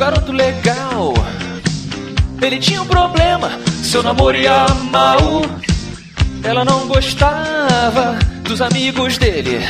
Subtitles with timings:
[0.00, 1.12] garoto legal.
[2.40, 3.50] Ele tinha um problema,
[3.82, 5.42] seu namoro ia mal.
[6.42, 9.60] Ela não gostava dos amigos dele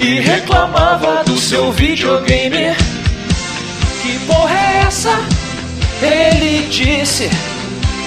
[0.00, 2.74] e reclamava do seu videogame.
[4.02, 5.16] Que porra é essa?
[6.02, 7.30] Ele disse: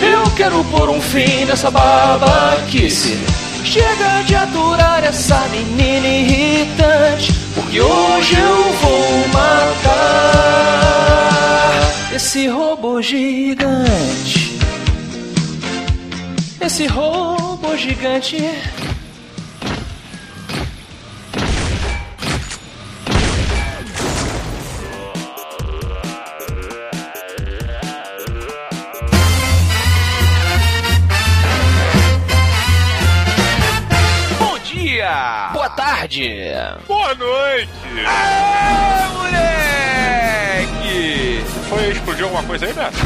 [0.02, 3.18] Eu quero pôr um fim nessa babaquice.
[3.64, 10.87] Chega de aturar essa menina irritante, porque hoje eu vou matar
[12.18, 14.58] esse robô gigante.
[16.60, 18.38] Esse robô gigante.
[34.40, 35.52] Bom dia!
[35.54, 36.32] Boa tarde!
[36.88, 37.70] Boa noite!
[38.08, 39.67] Aê, moleque!
[41.70, 42.98] Foi, explodiu alguma coisa aí, Beto?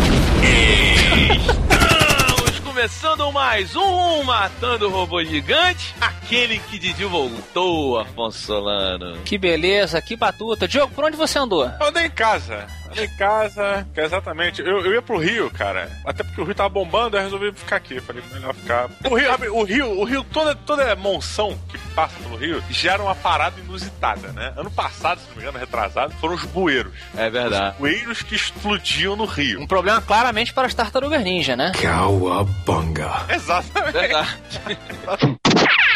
[1.31, 9.17] Estamos começando mais um Matando o Robô Gigante, aquele que Didi voltou, Afonso Solano.
[9.25, 10.67] Que beleza, que batuta.
[10.67, 11.65] Diogo, por onde você andou?
[11.79, 12.67] Eu andei em casa.
[12.97, 14.61] Em casa, que é exatamente.
[14.61, 15.89] Eu, eu ia pro Rio, cara.
[16.05, 17.99] Até porque o Rio tava bombando, eu resolvi ficar aqui.
[18.01, 18.89] Falei, melhor ficar.
[19.09, 23.01] O Rio, sabe, o Rio, o Rio toda, toda monção que passa pelo Rio gera
[23.01, 24.53] uma parada inusitada, né?
[24.57, 26.93] Ano passado, se não me engano, retrasado, foram os bueiros.
[27.15, 27.71] É verdade.
[27.73, 29.61] Os bueiros que explodiam no Rio.
[29.61, 31.71] Um problema claramente para as tartarugas ninja, né?
[31.79, 33.11] Cowabunga.
[33.29, 33.93] Exatamente.
[33.93, 34.37] Verdade.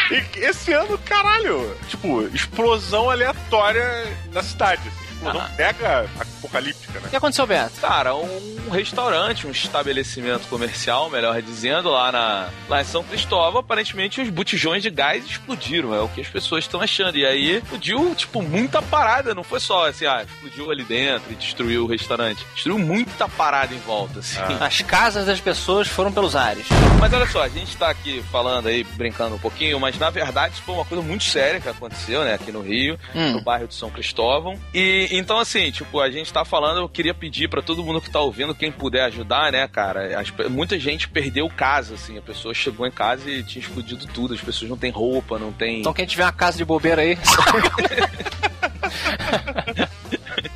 [0.08, 3.84] E esse ano, caralho, tipo, explosão aleatória
[4.32, 4.80] na cidade.
[4.86, 5.14] Assim.
[5.16, 5.50] Explosão Ah.
[5.58, 6.06] mega
[6.38, 7.06] apocalíptica, né?
[7.06, 7.80] O que aconteceu, Beto?
[7.80, 14.20] Cara, um restaurante, um estabelecimento comercial, melhor dizendo, lá, na, lá em São Cristóvão, aparentemente
[14.20, 17.16] os botijões de gás explodiram, é o que as pessoas estão achando.
[17.16, 21.34] E aí explodiu, tipo, muita parada, não foi só assim, ah, explodiu ali dentro e
[21.34, 22.44] destruiu o restaurante.
[22.54, 24.38] Destruiu muita parada em volta, assim.
[24.60, 26.66] As casas das pessoas foram pelos ares.
[27.00, 30.54] Mas olha só, a gente tá aqui falando aí, brincando um pouquinho, mas na verdade
[30.54, 33.32] isso foi uma coisa muito séria que aconteceu, né, aqui no Rio, Hum.
[33.32, 34.58] no bairro de São Cristóvão.
[34.74, 38.10] E então, assim, tipo, a gente tá falando, eu queria pedir pra todo mundo que
[38.10, 42.54] tá ouvindo, quem puder ajudar, né, cara, as muita gente perdeu casa, assim, a pessoa
[42.54, 45.80] chegou em casa e tinha explodido tudo, as pessoas não têm roupa, não tem.
[45.80, 47.18] Então quem tiver uma casa de bobeira aí.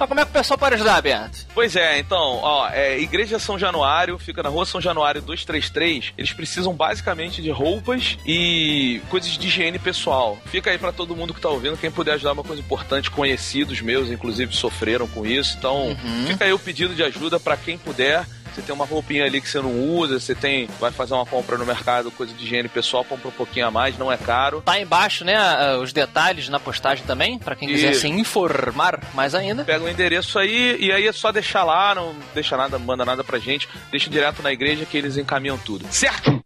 [0.00, 1.46] Mas como é que o pessoal pode ajudar, Beto?
[1.54, 6.14] Pois é, então, ó, é, Igreja São Januário, fica na rua São Januário 233.
[6.16, 10.38] Eles precisam basicamente de roupas e coisas de higiene pessoal.
[10.46, 13.82] Fica aí pra todo mundo que tá ouvindo, quem puder ajudar uma coisa importante, conhecidos
[13.82, 15.58] meus, inclusive, sofreram com isso.
[15.58, 15.94] Então,
[16.26, 18.24] fica aí o pedido de ajuda pra quem puder.
[18.54, 21.56] Você tem uma roupinha ali que você não usa, você tem, vai fazer uma compra
[21.56, 24.62] no mercado, coisa de higiene pessoal, compra um pouquinho a mais, não é caro.
[24.62, 25.36] Tá embaixo, né,
[25.76, 28.00] os detalhes na postagem também, pra quem quiser Isso.
[28.02, 29.64] se informar mais ainda.
[29.64, 33.22] Pega o endereço aí e aí é só deixar lá, não deixa nada, manda nada
[33.22, 35.86] pra gente, deixa direto na igreja que eles encaminham tudo.
[35.90, 36.40] Certo?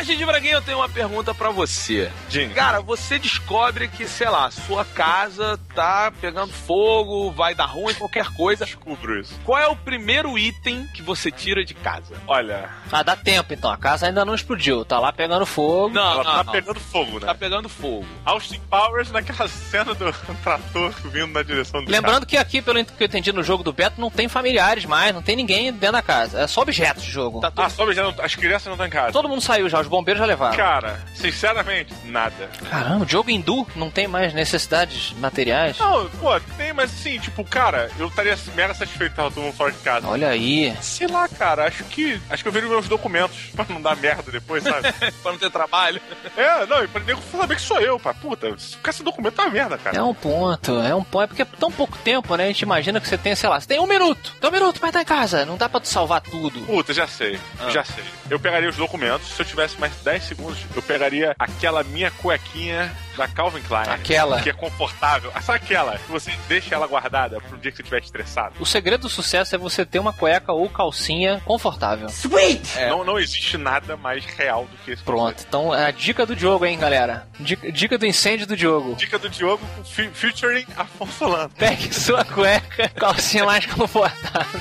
[0.00, 2.10] Mas, Didi Braguinha, eu tenho uma pergunta pra você.
[2.30, 2.54] Diga.
[2.54, 8.26] Cara, você descobre que, sei lá, sua casa tá pegando fogo, vai dar ruim, qualquer
[8.32, 8.64] coisa.
[8.64, 9.38] Descubro isso.
[9.44, 12.14] Qual é o primeiro item que você tira de casa?
[12.26, 15.90] Olha, Ah, dá tempo então, a casa ainda não explodiu, tá lá pegando fogo.
[15.94, 16.52] Não, ela não, tá não.
[16.52, 17.26] pegando fogo, né?
[17.26, 18.06] Tá pegando fogo.
[18.24, 20.10] Austin Powers naquela cena do
[20.42, 23.70] trator vindo na direção do Lembrando que aqui, pelo que eu entendi no jogo do
[23.70, 26.40] Beto, não tem familiares mais, não tem ninguém dentro da casa.
[26.40, 27.40] É só objetos de jogo.
[27.40, 27.66] Tá carro.
[27.66, 29.12] Ah, só não- as crianças não estão em casa.
[29.12, 30.56] Todo mundo saiu já, os bombeiros já levaram.
[30.56, 32.48] Cara, sinceramente, nada.
[32.70, 35.78] Caramba, o jogo hindu não tem mais necessidades materiais.
[35.78, 39.72] Não, pô, tem, mas assim, tipo, cara, eu estaria mega satisfeito se todo mundo fora
[39.72, 40.06] de casa.
[40.06, 40.74] Olha aí.
[40.80, 42.20] Sei lá, cara, acho que.
[42.30, 44.92] Acho que eu vejo meus documentos pra não dar merda depois, sabe?
[45.22, 46.00] pra não ter trabalho.
[46.36, 48.14] é, não, e pra nego saber que sou eu, pá.
[48.14, 49.96] Puta, ficar esse documento tá uma merda, cara.
[49.96, 51.22] É um ponto, é um ponto.
[51.24, 52.44] É porque é tão pouco tempo, né?
[52.44, 54.34] A gente imagina que você tem, sei lá, você tem um minuto.
[54.40, 55.44] Tem um minuto pra estar em casa.
[55.44, 56.60] Não dá pra tu salvar tudo.
[56.66, 57.70] Puta, já sei, Ah.
[57.70, 58.04] já sei.
[58.28, 62.94] Eu pegaria os documentos, se eu tivesse mais 10 segundos, eu pegaria aquela minha cuequinha
[63.16, 63.88] da Calvin Klein.
[63.88, 64.40] Aquela.
[64.40, 65.32] Que é confortável.
[65.42, 68.54] Sabe aquela que você deixa ela guardada pro dia que você estiver estressado?
[68.60, 72.08] O segredo do sucesso é você ter uma cueca ou calcinha confortável.
[72.76, 72.88] É.
[72.88, 75.20] Não, não existe nada mais real do que esse Pronto.
[75.32, 75.44] conceito.
[75.48, 77.26] Então é a dica do Diogo, hein, galera?
[77.38, 78.94] Dica, dica do incêndio do Diogo.
[78.94, 79.64] Dica do Diogo
[80.14, 81.50] featuring Afonso Solano.
[81.58, 84.60] Pegue sua cueca, calcinha mais confortável.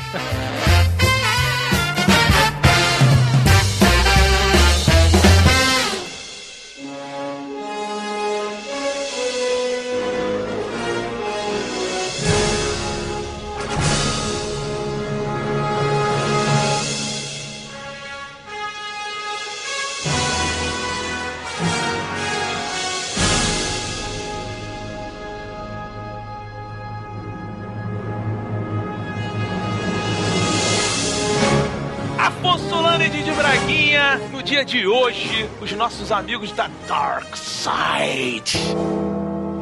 [34.70, 38.60] De hoje, os nossos amigos da Dark Side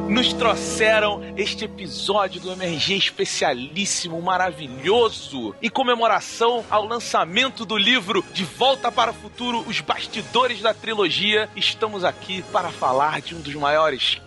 [0.06, 8.44] nos trouxeram este episódio do MRG especialíssimo, maravilhoso, em comemoração ao lançamento do livro De
[8.44, 11.48] Volta para o Futuro, os bastidores da trilogia.
[11.56, 14.20] Estamos aqui para falar de um dos maiores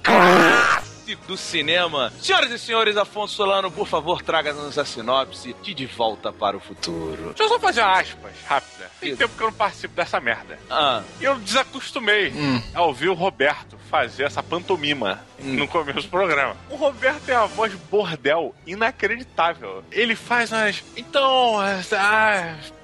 [1.15, 2.11] do cinema.
[2.21, 6.59] Senhoras e senhores, Afonso Solano, por favor, traga-nos a sinopse de De Volta para o
[6.59, 7.27] Futuro.
[7.35, 8.91] Deixa eu só fazer uma aspas rápida.
[8.99, 10.57] Tem tempo que eu não participo dessa merda.
[10.69, 12.33] Ah, Eu desacostumei
[12.73, 16.55] a ouvir o Roberto fazer essa pantomima no começo do programa.
[16.69, 19.83] O Roberto tem uma voz bordel inacreditável.
[19.91, 20.83] Ele faz umas.
[20.95, 21.57] Então.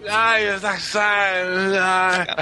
[0.10, 0.48] Ai,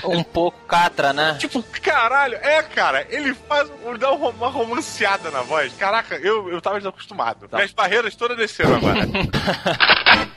[0.04, 1.36] Um pouco catra, né?
[1.40, 3.70] Tipo, caralho, é, cara, ele faz.
[4.00, 5.74] dá uma romanceada na voz.
[5.78, 7.48] Caraca, eu, eu tava desacostumado.
[7.52, 9.06] Minhas barreiras todas desceram agora.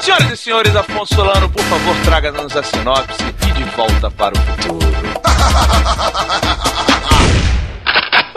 [0.00, 4.40] Senhoras e senhores, Afonso Solano, por favor, traga-nos a sinopse de De Volta para o
[4.40, 4.88] Futuro.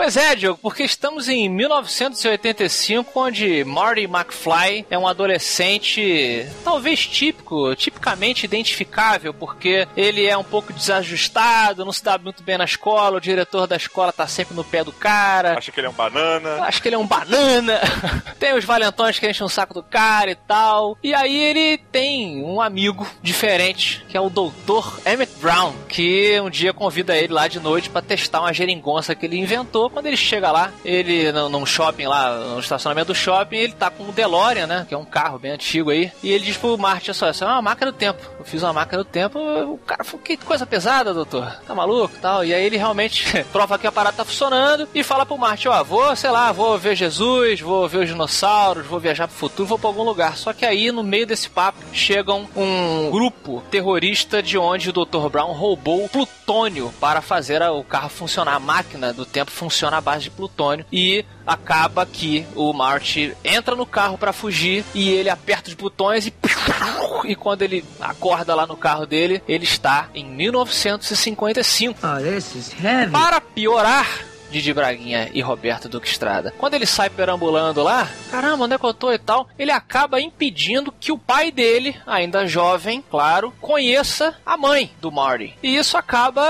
[0.02, 7.72] Pois é, Diogo, porque estamos em 1985, onde Marty McFly é um adolescente talvez típico,
[7.76, 13.18] tipicamente identificável, porque ele é um pouco desajustado, não se dá muito bem na escola,
[13.18, 15.56] o diretor da escola tá sempre no pé do cara.
[15.56, 16.64] Acha que ele é um banana.
[16.64, 17.80] Acho que ele é um banana.
[18.40, 20.98] tem os valentões que enchem o saco do cara e tal.
[21.00, 24.98] E aí ele tem um amigo diferente, que é o Dr.
[25.06, 29.26] Emmett Brown, que um dia convida ele lá de noite pra testar uma geringonça que
[29.26, 29.91] ele inventou.
[29.92, 34.04] Quando ele chega lá, ele num shopping lá, no estacionamento do shopping, ele tá com
[34.04, 34.86] um DeLorean, né?
[34.88, 36.10] Que é um carro bem antigo aí.
[36.22, 38.20] E ele diz pro Martin, olha só, isso é uma máquina do tempo.
[38.38, 39.38] Eu fiz uma máquina do tempo.
[39.38, 41.46] O cara falou, que coisa pesada, doutor.
[41.66, 42.44] Tá maluco tal.
[42.44, 45.84] E aí ele realmente prova que a parada tá funcionando e fala pro Martin, ó,
[45.84, 49.78] vou, sei lá, vou ver Jesus, vou ver os dinossauros, vou viajar pro futuro, vou
[49.78, 50.36] pra algum lugar.
[50.36, 55.28] Só que aí, no meio desse papo, chegam um grupo terrorista de onde o Dr.
[55.30, 58.54] Brown roubou plutônio para fazer o carro funcionar.
[58.54, 59.50] A máquina do tempo
[59.82, 60.86] funciona à base de plutônio.
[60.92, 66.26] E acaba que o Marty entra no carro para fugir e ele aperta os botões
[66.26, 66.34] e
[67.24, 72.00] e quando ele acorda lá no carro dele, ele está em 1955.
[72.02, 73.12] Oh, this is heavy.
[73.12, 74.06] Para piorar,
[74.52, 76.52] Didi Braguinha e Roberto Duque Estrada.
[76.58, 80.20] Quando ele sai perambulando lá, caramba, onde é que eu tô e tal, ele acaba
[80.20, 85.54] impedindo que o pai dele, ainda jovem, claro, conheça a mãe do Marty.
[85.62, 86.44] E isso acaba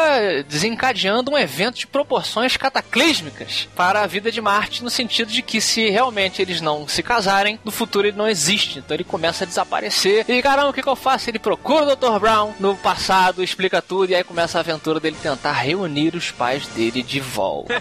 [0.49, 5.61] desencadeando um evento de proporções cataclísmicas para a vida de Marty, no sentido de que
[5.61, 8.81] se realmente eles não se casarem, no futuro ele não existe.
[8.81, 10.25] Então ele começa a desaparecer.
[10.29, 11.31] E caramba, o que, que eu faço?
[11.31, 12.19] Ele procura o Dr.
[12.19, 16.67] Brown no passado, explica tudo, e aí começa a aventura dele tentar reunir os pais
[16.69, 17.81] dele de volta.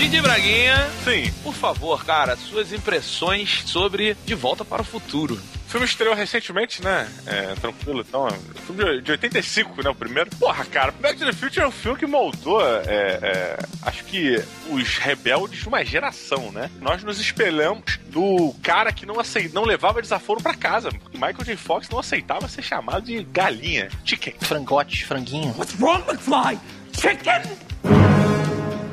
[0.00, 5.34] Didi Braguinha, Sim, por favor, cara, suas impressões sobre De Volta para o Futuro.
[5.34, 7.06] o filme estreou recentemente, né?
[7.26, 8.26] É, tranquilo, então.
[8.26, 8.30] é
[8.66, 9.90] Filme de- de 85, né?
[9.90, 10.30] O primeiro.
[10.36, 14.42] Porra, cara, Back to the Future é um filme que moldou, é, é, acho que,
[14.70, 16.70] os rebeldes de uma geração, né?
[16.80, 20.88] Nós nos espelhamos do cara que não, aceit, não levava desaforo pra casa.
[20.90, 21.56] Porque Michael J.
[21.58, 24.34] Fox não aceitava ser chamado de galinha, chicken.
[24.40, 25.54] Frangote, franguinho.
[25.58, 26.58] What's wrong, McFly?
[26.94, 28.39] Chicken?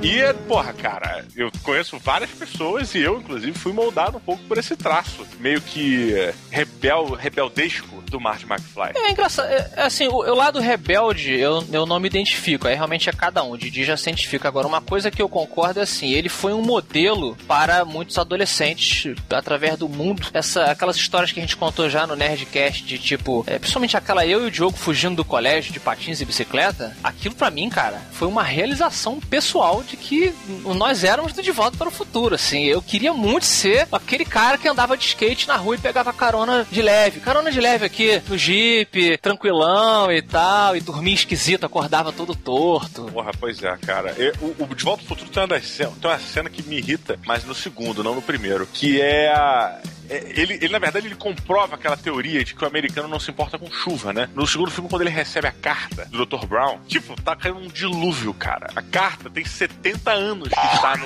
[0.02, 4.58] E, porra, cara, eu conheço várias pessoas e eu, inclusive, fui moldado um pouco por
[4.58, 8.92] esse traço meio que é, rebel, rebeldesco do Marty McFly.
[8.96, 12.76] É engraçado, é, é assim, o, o lado rebelde eu, eu não me identifico, aí
[12.76, 14.48] realmente é cada um, Didi já se identifica.
[14.48, 19.16] Agora, uma coisa que eu concordo é assim, ele foi um modelo para muitos adolescentes
[19.30, 20.28] através do mundo.
[20.34, 24.26] Essa, aquelas histórias que a gente contou já no Nerdcast de tipo, é, principalmente aquela
[24.26, 28.02] eu e o Diogo fugindo do colégio de patins e bicicleta, aquilo pra mim, cara,
[28.12, 30.34] foi uma realização pessoal de que
[30.76, 32.64] nós éramos do De Volta para o Futuro, assim.
[32.66, 36.66] Eu queria muito ser aquele cara que andava de skate na rua e pegava carona
[36.70, 37.20] de leve.
[37.20, 43.04] Carona de leve aqui, no Jeep, tranquilão e tal, e dormia esquisito, acordava todo torto.
[43.06, 44.14] Porra, pois é, cara.
[44.18, 46.62] Eu- o, o De Volta ao Futuro tem uma, das cen- tem uma cena que
[46.64, 48.68] me irrita, mas no segundo, não no primeiro.
[48.72, 49.80] Que é a.
[50.10, 53.32] é- Ele, ele, na verdade, ele comprova aquela teoria de que o americano não se
[53.32, 54.30] importa com chuva, né?
[54.36, 56.46] No segundo filme, quando ele recebe a carta do Dr.
[56.46, 58.70] Brown, tipo, tá caindo um dilúvio, cara.
[58.76, 61.06] A carta tem 70 anos que está no.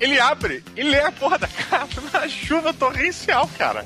[0.00, 3.84] ele abre e lê a porra da carta na chuva torrencial, cara.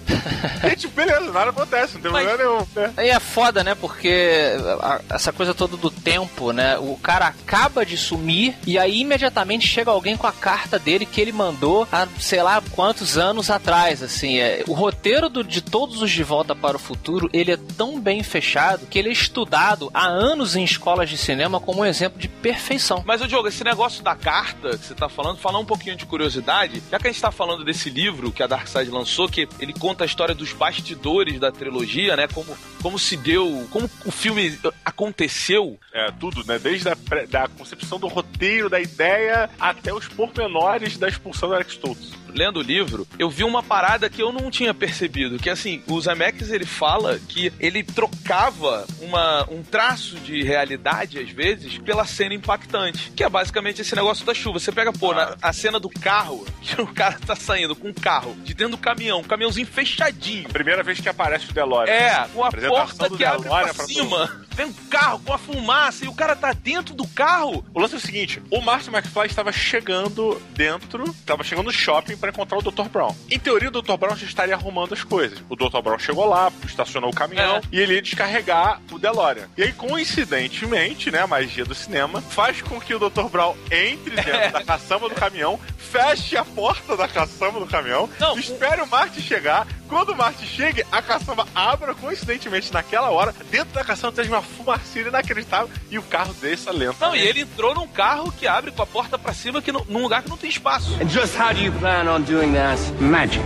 [0.71, 2.67] E tipo, beleza, nada acontece, não tem Mas- problema nenhum.
[2.75, 2.93] né?
[2.97, 3.75] Aí é foda, né?
[3.75, 6.79] Porque a- essa coisa toda do tempo, né?
[6.79, 11.21] O cara acaba de sumir e aí imediatamente chega alguém com a carta dele que
[11.21, 16.03] ele mandou há sei lá quantos anos atrás, assim, é, o roteiro do, de todos
[16.03, 19.91] os De Volta para o Futuro, ele é tão bem fechado que ele é estudado
[19.93, 23.03] há anos em escolas de cinema como um exemplo de perfeição.
[23.07, 26.07] Mas, ô Diogo, esse negócio da carta que você tá falando, falar um pouquinho de
[26.07, 29.73] curiosidade, já que a gente tá falando desse livro que a Darkseid lançou, que ele
[29.73, 32.29] conta a história dos bastidores da trilogia, né?
[32.29, 35.79] Como, como se deu, como o filme aconteceu.
[35.93, 36.59] É, tudo, né?
[36.59, 36.97] Desde a
[37.29, 42.13] da concepção do roteiro, da ideia, até os pormenores da expulsão do Alex Stoltz.
[42.37, 46.01] Lendo o livro, eu vi uma parada que eu não tinha percebido, que assim, o
[46.01, 52.35] Zemeckis ele fala que ele trocava uma, um traço de realidade, às vezes, pela cena
[52.35, 54.59] impactante, que é basicamente esse negócio da chuva.
[54.59, 57.95] Você pega, pô, na- a cena do carro, que o cara tá saindo com um
[57.95, 60.49] carro de dentro do caminhão, um caminhãozinho fechadinho.
[60.49, 61.93] Primeira vez que aparece o DeLorean.
[61.93, 64.46] É, com a porta que abre DeLorean pra cima.
[64.57, 67.63] Vem um carro com a fumaça e o cara tá dentro do carro.
[67.75, 72.17] O lance é o seguinte: o Martin McFly estava chegando dentro, estava chegando no shopping
[72.17, 72.89] para encontrar o Dr.
[72.89, 73.15] Brown.
[73.31, 73.97] Em teoria, o Dr.
[73.99, 75.39] Brown já estaria arrumando as coisas.
[75.51, 75.81] O Dr.
[75.83, 77.63] Brown chegou lá, estacionou o caminhão É.
[77.71, 79.47] e ele ia descarregar o DeLorean.
[79.59, 83.25] E aí, coincidentemente, né, a magia do cinema faz com que o Dr.
[83.31, 88.39] Brown entre dentro da caçamba do caminhão, feche a porta da caçamba do caminhão, Não,
[88.39, 89.67] espere o Martin chegar.
[89.89, 93.33] Quando o Martin chegue, a caçamba abra coincidentemente naquela hora.
[93.51, 96.97] Dentro da caçamba tem uma fumaceira inacreditável e o carro desça lento.
[97.01, 99.85] Não, e ele entrou num carro que abre com a porta pra cima que não-
[99.89, 100.97] num lugar que não tem espaço.
[101.03, 102.81] And just how do you plan on doing that?
[103.01, 103.45] Magic.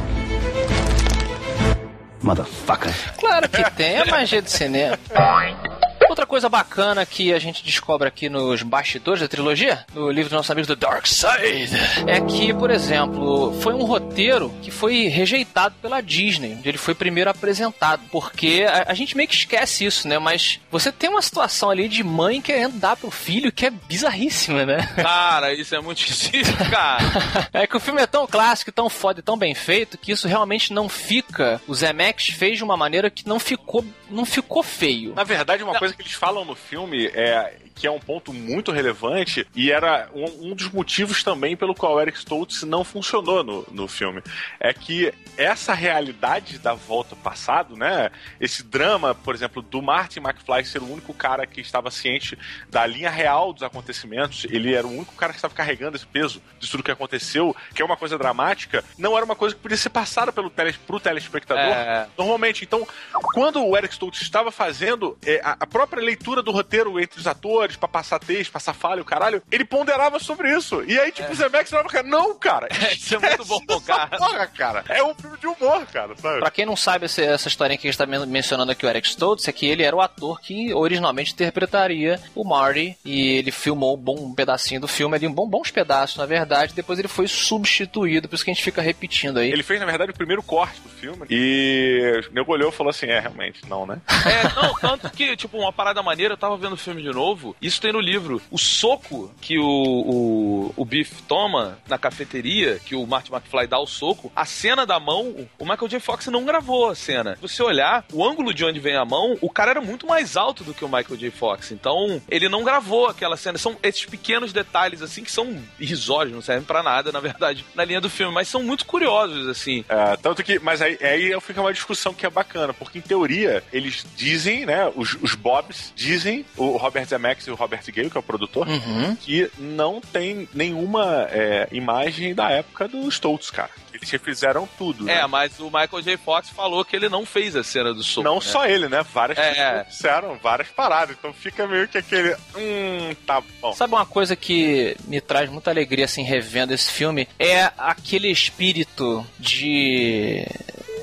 [2.23, 2.93] Motherfucker.
[3.19, 4.99] Claro que tem, é magia de cinema.
[6.11, 10.37] Outra coisa bacana que a gente descobre aqui nos bastidores da trilogia, no livro dos
[10.39, 11.71] nossos amigos do Dark Side,
[12.05, 16.97] é que, por exemplo, foi um roteiro que foi rejeitado pela Disney, onde ele foi
[16.97, 20.19] primeiro apresentado, porque a, a gente meio que esquece isso, né?
[20.19, 24.67] Mas você tem uma situação ali de mãe querendo dar pro filho que é bizarríssima,
[24.67, 24.93] né?
[24.97, 27.05] Cara, isso é muito esquisito, cara.
[27.53, 30.27] É que o filme é tão clássico, tão foda e tão bem feito que isso
[30.27, 31.61] realmente não fica.
[31.69, 35.15] O Zemeckis fez de uma maneira que não ficou, não ficou feio.
[35.15, 38.71] Na verdade, uma coisa que eles falam no filme é que é um ponto muito
[38.71, 43.43] relevante e era um, um dos motivos também pelo qual o Eric Stoltz não funcionou
[43.43, 44.23] no, no filme.
[44.61, 48.11] É que essa realidade da volta passado, né?
[48.39, 52.85] Esse drama, por exemplo, do Martin McFly ser o único cara que estava ciente da
[52.85, 56.71] linha real dos acontecimentos, ele era o único cara que estava carregando esse peso de
[56.71, 59.89] tudo que aconteceu, que é uma coisa dramática, não era uma coisa que podia ser
[59.89, 62.07] passada pelo tele, pro telespectador É.
[62.19, 62.63] normalmente.
[62.63, 62.87] Então,
[63.33, 67.27] quando o Eric Stoltz estava fazendo é, a, a própria leitura do roteiro entre os
[67.27, 70.83] atores, pra passar texto, passar falha, o caralho, ele ponderava sobre isso.
[70.87, 72.69] E aí, tipo, o Zemeckis falava, cara, não, cara.
[72.93, 74.17] Isso é muito bom, cara.
[74.19, 74.85] Porra, cara.
[74.89, 76.41] É um filme de humor, cara, sabe?
[76.41, 78.89] Pra quem não sabe essa, essa historinha que a gente tá men- mencionando aqui, o
[78.89, 83.51] Eric Stoltz, é que ele era o ator que originalmente interpretaria o Marty e ele
[83.51, 86.75] filmou um bom pedacinho do filme ali, um bom, bons pedaços, na verdade.
[86.75, 89.51] Depois ele foi substituído, por isso que a gente fica repetindo aí.
[89.51, 92.91] Ele fez, na verdade, o primeiro corte do filme e o nego olhou e falou
[92.91, 93.99] assim, é, realmente, não, né?
[94.31, 97.57] É, não, tanto que, tipo, uma parada maneira, eu tava vendo o filme de novo,
[97.61, 98.41] isso tem no livro.
[98.51, 103.79] O soco que o, o, o Biff toma na cafeteria, que o Marty McFly dá
[103.79, 106.01] o soco, a cena da mão, o Michael J.
[106.01, 107.35] Fox não gravou a cena.
[107.37, 110.37] Se você olhar, o ângulo de onde vem a mão, o cara era muito mais
[110.37, 111.31] alto do que o Michael J.
[111.31, 111.71] Fox.
[111.73, 113.59] Então, ele não gravou aquela cena.
[113.59, 117.85] São esses pequenos detalhes, assim, que são irrisórios, não servem pra nada, na verdade, na
[117.85, 119.85] linha do filme, mas são muito curiosos, assim.
[119.89, 123.63] É, tanto que, mas aí, aí fica uma discussão que é bacana, porque em teoria
[123.73, 128.17] eles dizem, né, os, os Bobs dizem, o Robert Zemeckis e o Robert Gale, que
[128.17, 129.17] é o produtor, Uhum.
[129.17, 133.71] que não tem nenhuma é, imagem da época do Stoltz, cara.
[133.93, 135.09] Eles refizeram tudo.
[135.11, 135.27] É, né?
[135.27, 136.17] mas o Michael J.
[136.17, 138.25] Fox falou que ele não fez a cena do soco.
[138.25, 138.41] Não né?
[138.41, 139.05] só ele, né?
[139.13, 139.85] Várias É, pessoas é.
[139.85, 141.17] disseram várias paradas.
[141.19, 142.35] Então fica meio que aquele.
[142.57, 143.73] Hum, tá bom.
[143.75, 147.29] Sabe uma coisa que me traz muita alegria assim revendo esse filme?
[147.39, 150.47] É aquele espírito de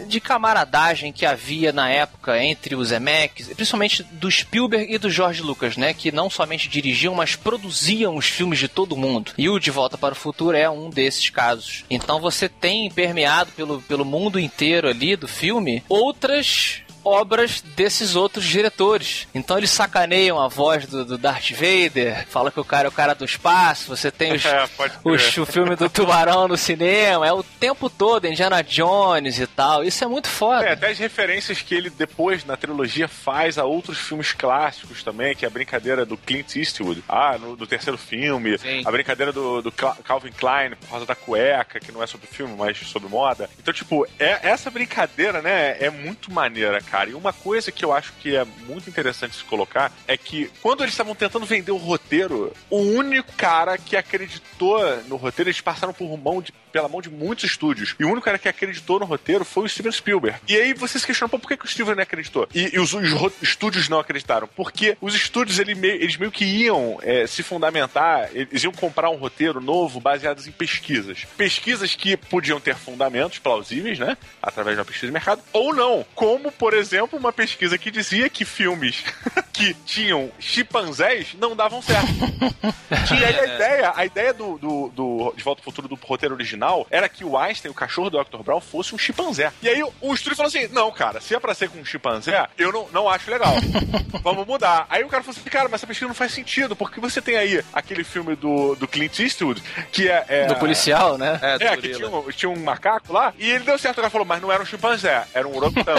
[0.07, 5.41] de camaradagem que havia na época entre os Zemeckis, principalmente do Spielberg e do George
[5.41, 9.31] Lucas, né, que não somente dirigiam, mas produziam os filmes de todo mundo.
[9.37, 11.85] E o De Volta para o Futuro é um desses casos.
[11.89, 18.45] Então você tem permeado pelo, pelo mundo inteiro ali do filme outras obras desses outros
[18.45, 19.27] diretores.
[19.33, 22.91] Então eles sacaneiam a voz do, do Darth Vader, fala que o cara é o
[22.91, 24.63] cara do espaço, você tem os, É,
[25.03, 29.83] os- o filme do Tubarão no cinema, é o tempo todo, Indiana Jones e tal.
[29.83, 30.65] Isso é muito foda.
[30.65, 35.35] É, até as referências que ele depois na trilogia faz a outros filmes clássicos também,
[35.35, 38.81] que é a brincadeira do Clint Eastwood, ah, no, do terceiro filme, Sim.
[38.85, 42.55] a brincadeira do, do Calvin Klein por causa da cueca, que não é sobre filme,
[42.57, 43.49] mas sobre moda.
[43.59, 46.96] Então, tipo, é, essa brincadeira, né, é muito maneira, cara.
[46.97, 47.09] Cara.
[47.11, 50.81] E uma coisa que eu acho que é muito interessante se colocar é que quando
[50.81, 55.93] eles estavam tentando vender o roteiro, o único cara que acreditou no roteiro, eles passaram
[55.93, 57.95] por mão de, pela mão de muitos estúdios.
[57.99, 60.39] E o único cara que acreditou no roteiro foi o Steven Spielberg.
[60.47, 62.47] E aí você se questiona, por que, que o Steven não acreditou?
[62.53, 64.47] E, e os, os estúdios não acreditaram.
[64.55, 69.09] Porque os estúdios, ele meio- eles meio que iam é, se fundamentar, eles iam comprar
[69.09, 71.25] um roteiro novo baseado em pesquisas.
[71.37, 74.17] Pesquisas que podiam ter fundamentos plausíveis, né?
[74.41, 76.05] Através de uma pesquisa de mercado, ou não.
[76.15, 79.03] Como, por exemplo, uma pesquisa que dizia que filmes
[79.53, 82.07] que tinham chimpanzés não davam certo.
[82.89, 86.35] E aí a ideia, a ideia do, do, do De Volta ao Futuro do roteiro
[86.35, 88.43] original era que o Einstein, o cachorro do Dr.
[88.43, 89.51] Brown, fosse um chimpanzé.
[89.61, 92.47] E aí o estúdio falou assim: não, cara, se é pra ser com um chimpanzé,
[92.57, 93.53] eu não, não acho legal.
[94.21, 94.85] Vamos mudar.
[94.89, 97.37] Aí o cara falou assim: cara, mas essa pesquisa não faz sentido, porque você tem
[97.37, 100.25] aí aquele filme do, do Clint Eastwood, que é.
[100.27, 101.39] é Do policial, né?
[101.41, 103.97] É, do É, que tinha um, tinha um macaco lá, e ele deu certo.
[103.97, 105.95] O cara falou, mas não era um chimpanzé, era um orangotão.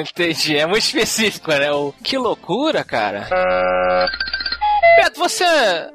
[0.00, 0.56] Entendi.
[0.56, 1.70] É muito específico, né?
[1.72, 1.92] O...
[2.02, 3.28] Que loucura, cara.
[4.96, 5.44] Beto, você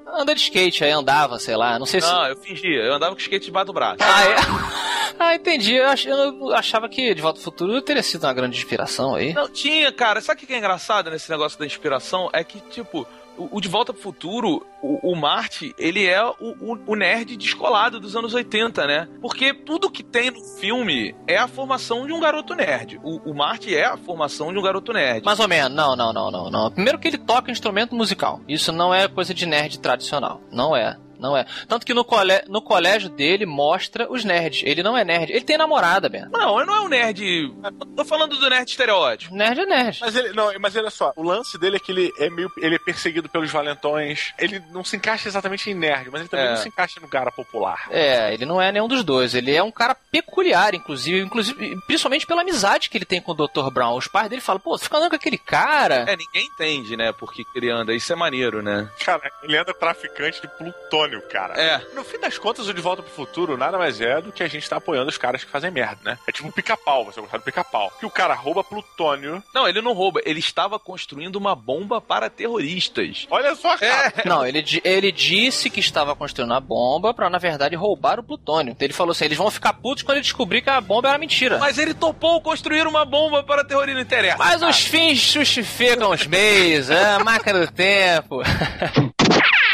[0.08, 2.08] anda de skate aí, andava, sei lá, não sei se.
[2.08, 2.80] Não, eu fingia.
[2.84, 3.98] Eu andava com skate debaixo do braço.
[4.02, 4.36] Ah, é?
[5.20, 5.76] Ah, entendi.
[5.76, 9.32] Eu, ach- eu achava que De Volta ao Futuro teria sido uma grande inspiração aí.
[9.32, 10.20] Não, tinha, cara.
[10.22, 12.30] Sabe o que é engraçado nesse negócio da inspiração?
[12.34, 13.08] É que, tipo,
[13.38, 18.00] o, De Volta pro Futuro, o, o Marty, ele é o, o- o nerd descolado
[18.00, 19.08] dos anos 80, né?
[19.22, 23.00] Porque tudo que tem no filme é a formação de um garoto nerd.
[23.04, 25.24] O, o Marty é a formação de um garoto nerd.
[25.26, 25.76] Mais ou menos.
[25.76, 26.72] Não, não, não, não, não.
[26.72, 28.42] Primeiro que ele toca instrumento musical.
[28.48, 30.42] Isso não é coisa de nerd tradicional.
[30.52, 30.98] Não é.
[31.24, 31.46] Não é.
[31.70, 32.42] Tanto que no, cole...
[32.50, 34.62] no colégio dele mostra os nerds.
[34.66, 35.32] Ele não é nerd.
[35.32, 36.26] Ele tem namorada, Ben.
[36.30, 37.54] Não, ele não é um nerd.
[37.96, 39.34] Tô falando do nerd estereótipo.
[39.34, 40.00] Nerd é nerd.
[40.02, 42.52] Mas ele, não, mas olha só, o lance dele é que ele é meio.
[42.58, 44.34] Ele é perseguido pelos valentões.
[44.38, 46.50] Ele não se encaixa exatamente em nerd, mas ele também É.
[46.50, 47.88] não se encaixa no cara popular.
[47.90, 49.34] É, ele não é nenhum dos dois.
[49.34, 53.36] Ele é um cara peculiar, inclusive, inclusive principalmente pela amizade que ele tem com o
[53.48, 53.70] Dr.
[53.72, 53.96] Brown.
[53.96, 56.06] Os pais dele falam, pô, você fica andando com aquele cara.
[56.08, 57.94] É, ninguém entende, né, por que que ele anda.
[57.94, 58.90] Isso é maneiro, né?
[59.06, 61.60] Cara, ele anda traficante de plutônio, cara.
[61.60, 61.82] É.
[61.94, 64.48] No fim das contas, o De Volta pro Futuro nada mais é do que a
[64.48, 66.18] gente tá apoiando os caras que fazem merda, né?
[66.28, 67.92] É tipo um pica-pau, você gostar do pica-pau.
[68.00, 69.44] Que o cara rouba plutônio.
[69.54, 70.22] Não, ele não rouba.
[70.26, 73.28] Ele estava construindo uma bomba para terroristas.
[73.30, 74.14] Olha só, cara.
[74.26, 78.72] Não, ele, ele disse que estava construindo a bomba pra, na verdade, roubar o plutônio.
[78.72, 81.18] Então ele falou assim: eles vão ficar putos quando ele descobrir que a bomba era
[81.18, 81.58] mentira.
[81.58, 83.96] Mas, Mas ele topou construir uma bomba para terrorismo.
[83.96, 84.68] Não interessa.
[84.68, 88.42] os fins justificam os meios, é a máquina do tempo.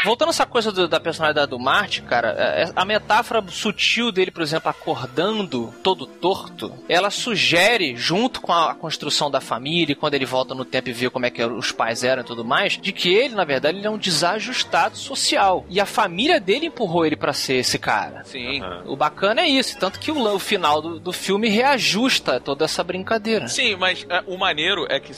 [0.04, 4.30] Voltando a essa coisa do- da personalidade do Marte, cara, é- a metáfora sutil dele,
[4.30, 10.14] por exemplo, acordando todo torto, ela sugere, junto com a construção da família, e quando
[10.14, 12.78] ele volta no tempo e vê como é que os pais eram e tudo mais,
[12.78, 15.64] de que ele, na verdade, ele é um desajustado social.
[15.68, 18.24] E a família dele empurrou ele pra ser esse cara.
[18.24, 18.62] Sim.
[18.86, 22.82] O bacana é isso, tanto que o, o final do, do filme reajusta toda essa
[22.82, 23.48] brincadeira.
[23.48, 25.12] Sim, mas é, o maneiro é que,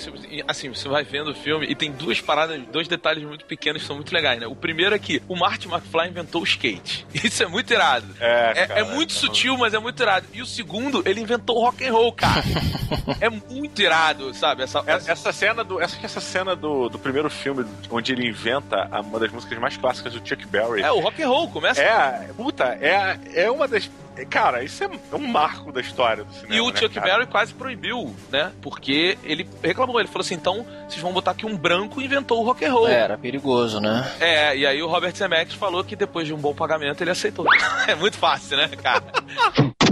[0.48, 3.86] assim, você vai vendo o filme e tem duas paradas, dois detalhes muito pequenos que
[3.86, 4.46] são muito legais, né?
[4.46, 7.06] O primeiro é que o Marty McFly inventou o skate.
[7.14, 8.06] Isso é muito irado.
[8.20, 10.26] É, É, cara, é muito é sutil, mas é muito irado.
[10.32, 12.42] E o segundo, ele inventou o rock and roll, cara.
[13.20, 14.62] é muito irado, sabe?
[14.62, 15.80] Essa, É- Essa cena do.
[15.80, 20.12] Essa, essa cena do, do primeiro filme, onde ele inventa uma das músicas mais clássicas
[20.12, 20.82] do Chuck Berry.
[20.82, 21.82] É, o rock and roll começa.
[21.82, 23.90] É, puta, é, é uma das.
[24.16, 26.54] É, Cara, isso é, é um marco da história do cinema.
[26.54, 27.06] E o né, Chuck cara?
[27.06, 28.52] Berry quase proibiu, né?
[28.60, 32.44] Porque ele reclamou, ele falou assim: então, vocês vão botar que um branco inventou o
[32.44, 32.88] rock and roll.
[32.88, 34.10] Era perigoso, né?
[34.20, 37.46] É, e aí o Robert Zemeckis falou que depois de um bom pagamento ele aceitou.
[37.86, 39.04] é muito fácil, né, cara?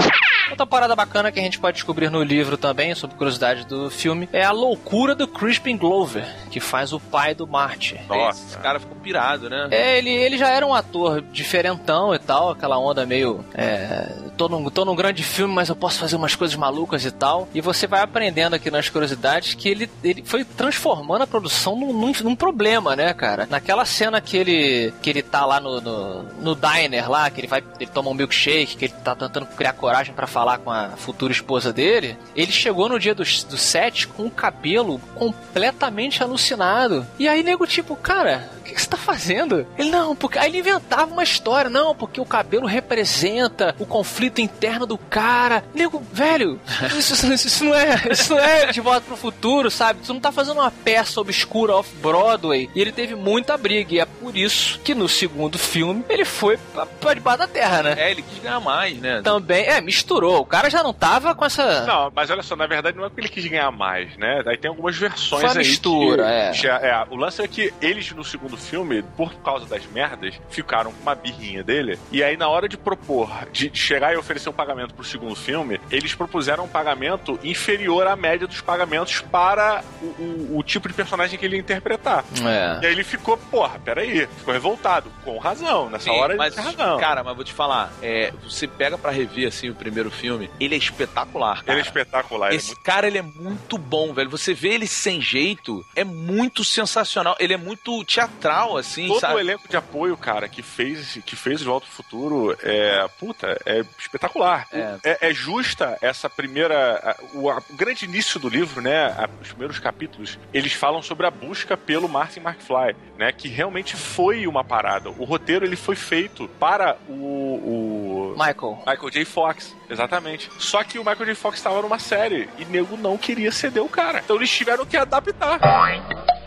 [0.50, 4.28] Outra parada bacana que a gente pode descobrir no livro também, sobre curiosidade do filme,
[4.32, 8.00] é a loucura do Crispin Glover, que faz o pai do Marty.
[8.08, 8.44] Nossa.
[8.48, 9.68] Esse cara ficou pirado, né?
[9.70, 13.44] É, ele, ele já era um ator diferentão e tal, aquela onda meio.
[13.54, 17.10] É, tô, num, tô num grande filme, mas eu posso fazer umas coisas malucas e
[17.12, 17.48] tal.
[17.54, 21.92] E você vai aprendendo aqui nas curiosidades que ele, ele foi transformando a produção num,
[21.92, 23.46] num, num problema, né, cara?
[23.48, 27.46] Naquela cena que ele, que ele tá lá no, no, no diner lá, que ele
[27.46, 27.62] vai.
[27.78, 31.32] Ele toma um milkshake, que ele tá tentando criar coragem pra falar com a futura
[31.32, 32.16] esposa dele.
[32.34, 37.06] Ele chegou no dia do, do set com o cabelo completamente alucinado.
[37.18, 39.66] E aí, nego, tipo, cara, o que, que você tá fazendo?
[39.78, 40.38] Ele, não, porque.
[40.38, 45.64] Aí ele inventava uma história, não, porque o cabelo representa o conflito interno do cara.
[45.74, 46.60] Nego, velho,
[46.96, 48.02] isso, isso- isso não é.
[48.10, 50.04] Isso não é de volta pro futuro, sabe?
[50.06, 52.70] Você não tá fazendo uma peça obscura off-Broadway.
[52.74, 53.94] E ele teve muita briga.
[53.94, 57.82] E é por isso que no segundo filme ele foi pra, pra debaixo da terra,
[57.82, 57.94] né?
[57.98, 59.20] É, ele quis ganhar mais, né?
[59.22, 60.29] Também, é, misturou.
[60.38, 61.84] O cara já não tava com essa.
[61.86, 64.42] Não, mas olha só, na verdade não é porque ele quis ganhar mais, né?
[64.46, 65.58] Aí tem algumas versões a aí.
[65.58, 66.52] mistura, que, é.
[66.52, 67.06] já- é.
[67.10, 71.14] O lance é que eles no segundo filme, por causa das merdas, ficaram com uma
[71.14, 71.98] birrinha dele.
[72.12, 75.80] E aí, na hora de propor, de chegar e oferecer um pagamento pro segundo filme,
[75.90, 80.94] eles propuseram um pagamento inferior à média dos pagamentos para o, o, o tipo de
[80.94, 82.24] personagem que ele ia interpretar.
[82.44, 82.82] É.
[82.82, 85.10] E aí ele ficou, porra, peraí, ficou revoltado.
[85.24, 86.98] Com razão, nessa Sim, hora mas, ele tem razão.
[86.98, 90.74] cara, mas vou te falar, é, você pega pra rever assim o primeiro filme, ele
[90.74, 91.72] é espetacular, cara.
[91.72, 92.46] ele é espetacular.
[92.48, 94.30] ele é Esse cara, ele é muito bom, velho.
[94.30, 97.36] Você vê ele sem jeito, é muito sensacional.
[97.38, 99.34] Ele é muito teatral, assim, Todo sabe?
[99.34, 103.06] o elenco de apoio, cara, que fez, que fez o De Volta ao Futuro, é,
[103.18, 104.66] puta, é espetacular.
[104.72, 104.98] É.
[105.04, 107.16] É, é justa essa primeira.
[107.34, 109.14] o, grande início do livro, né?
[109.40, 113.32] os primeiros capítulos, eles falam sobre a busca pelo Martin McFly, né?
[113.32, 115.10] Que realmente foi uma parada.
[115.10, 118.82] O roteiro ele foi feito para o- o Michael.
[118.86, 119.24] Michael J.
[119.24, 120.09] Fox, exatamente.
[120.58, 121.34] Só que o Michael J.
[121.34, 124.20] Fox estava numa série e nego não queria ceder o cara.
[124.24, 125.58] Então eles tiveram que adaptar.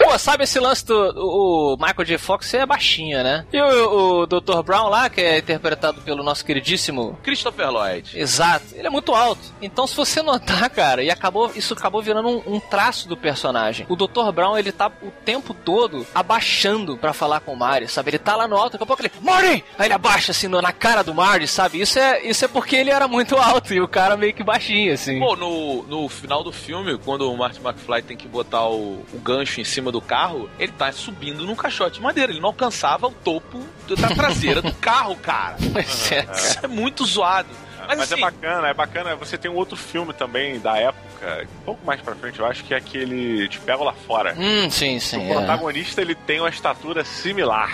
[0.04, 2.18] Pô, sabe esse lance do o Michael J.
[2.18, 3.46] Fox é baixinho, né?
[3.54, 4.62] E o, o Dr.
[4.64, 8.20] Brown lá, que é interpretado pelo nosso queridíssimo Christopher Lloyd.
[8.20, 9.42] Exato, ele é muito alto.
[9.62, 13.86] Então, se você notar, cara, e acabou, isso acabou virando um, um traço do personagem.
[13.90, 14.32] O Dr.
[14.34, 18.12] Brown, ele tá o tempo todo abaixando pra falar com o Marty, sabe?
[18.12, 19.64] Ele tá lá no alto, daqui a pouco ele, Marty!
[19.78, 21.80] Aí ele abaixa assim na cara do Marty, sabe?
[21.80, 24.94] Isso é, isso é porque ele era muito alto e o cara meio que baixinho,
[24.94, 25.20] assim.
[25.20, 29.20] Pô, no, no final do filme, quando o Martin McFly tem que botar o, o
[29.20, 32.32] gancho em cima do carro, ele tá subindo num caixote de madeira.
[32.32, 33.60] Ele não alcançava o topo
[34.00, 35.58] da traseira do carro, cara.
[35.76, 36.38] É, cara.
[36.38, 37.50] Isso é muito zoado.
[37.88, 39.16] Mas, Mas, assim, é bacana, é bacana.
[39.16, 42.64] Você tem um outro filme também da época, um pouco mais pra frente, eu acho
[42.64, 44.36] que é aquele Te Pego Lá Fora.
[44.38, 45.18] Hum, sim, sim.
[45.18, 45.34] o é.
[45.36, 47.72] protagonista ele tem uma estatura similar.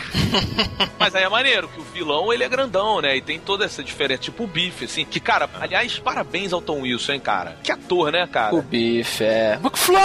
[1.00, 3.16] Mas aí é maneiro, que o vilão ele é grandão, né?
[3.18, 5.06] E tem toda essa diferença, tipo o bife, assim.
[5.06, 7.58] Que, cara, aliás, parabéns ao Tom Wilson, hein, cara?
[7.64, 8.56] Que ator, né, cara?
[8.56, 9.60] O bife, é.
[9.62, 9.98] McFly!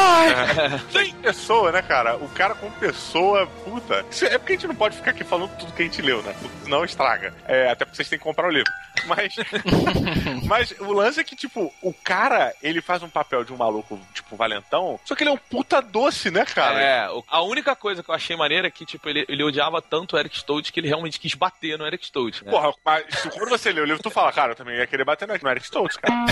[0.92, 2.16] Tem pessoa, né, cara?
[2.16, 4.04] O cara com pessoa, puta.
[4.10, 6.22] Isso é porque a gente não pode ficar aqui falando tudo que a gente leu,
[6.22, 6.34] né?
[6.62, 7.34] Senão estraga.
[7.46, 8.72] É, até porque vocês têm que comprar o livro.
[9.06, 9.34] Mas.
[10.46, 13.98] mas o lance é que, tipo, o cara, ele faz um papel de um maluco,
[14.12, 16.80] tipo, valentão, só que ele é um puta doce, né, cara?
[16.80, 20.16] É, a única coisa que eu achei maneira é que, tipo, ele, ele odiava tanto
[20.16, 22.42] o Eric Stoltz que ele realmente quis bater no Eric Stoltz.
[22.42, 22.50] Né?
[22.50, 25.04] Porra, mas se- quando você lê o livro, tu fala, cara, eu também ia querer
[25.04, 26.14] bater no Eric Stoltz, cara.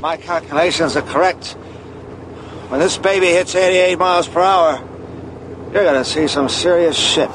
[0.00, 1.56] My calculations are correct.
[2.70, 4.80] When this baby hits 88 miles per hour,
[5.72, 7.28] you're gonna see some serious shit.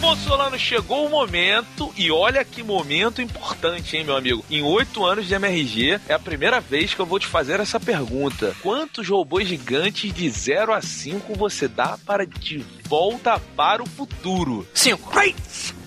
[0.00, 4.42] Afonso Solano, chegou o momento, e olha que momento importante, hein, meu amigo?
[4.50, 7.78] Em oito anos de MRG, é a primeira vez que eu vou te fazer essa
[7.78, 8.56] pergunta.
[8.62, 14.66] Quantos robôs gigantes de 0 a 5 você dá para De Volta para o Futuro?
[14.72, 15.12] Cinco.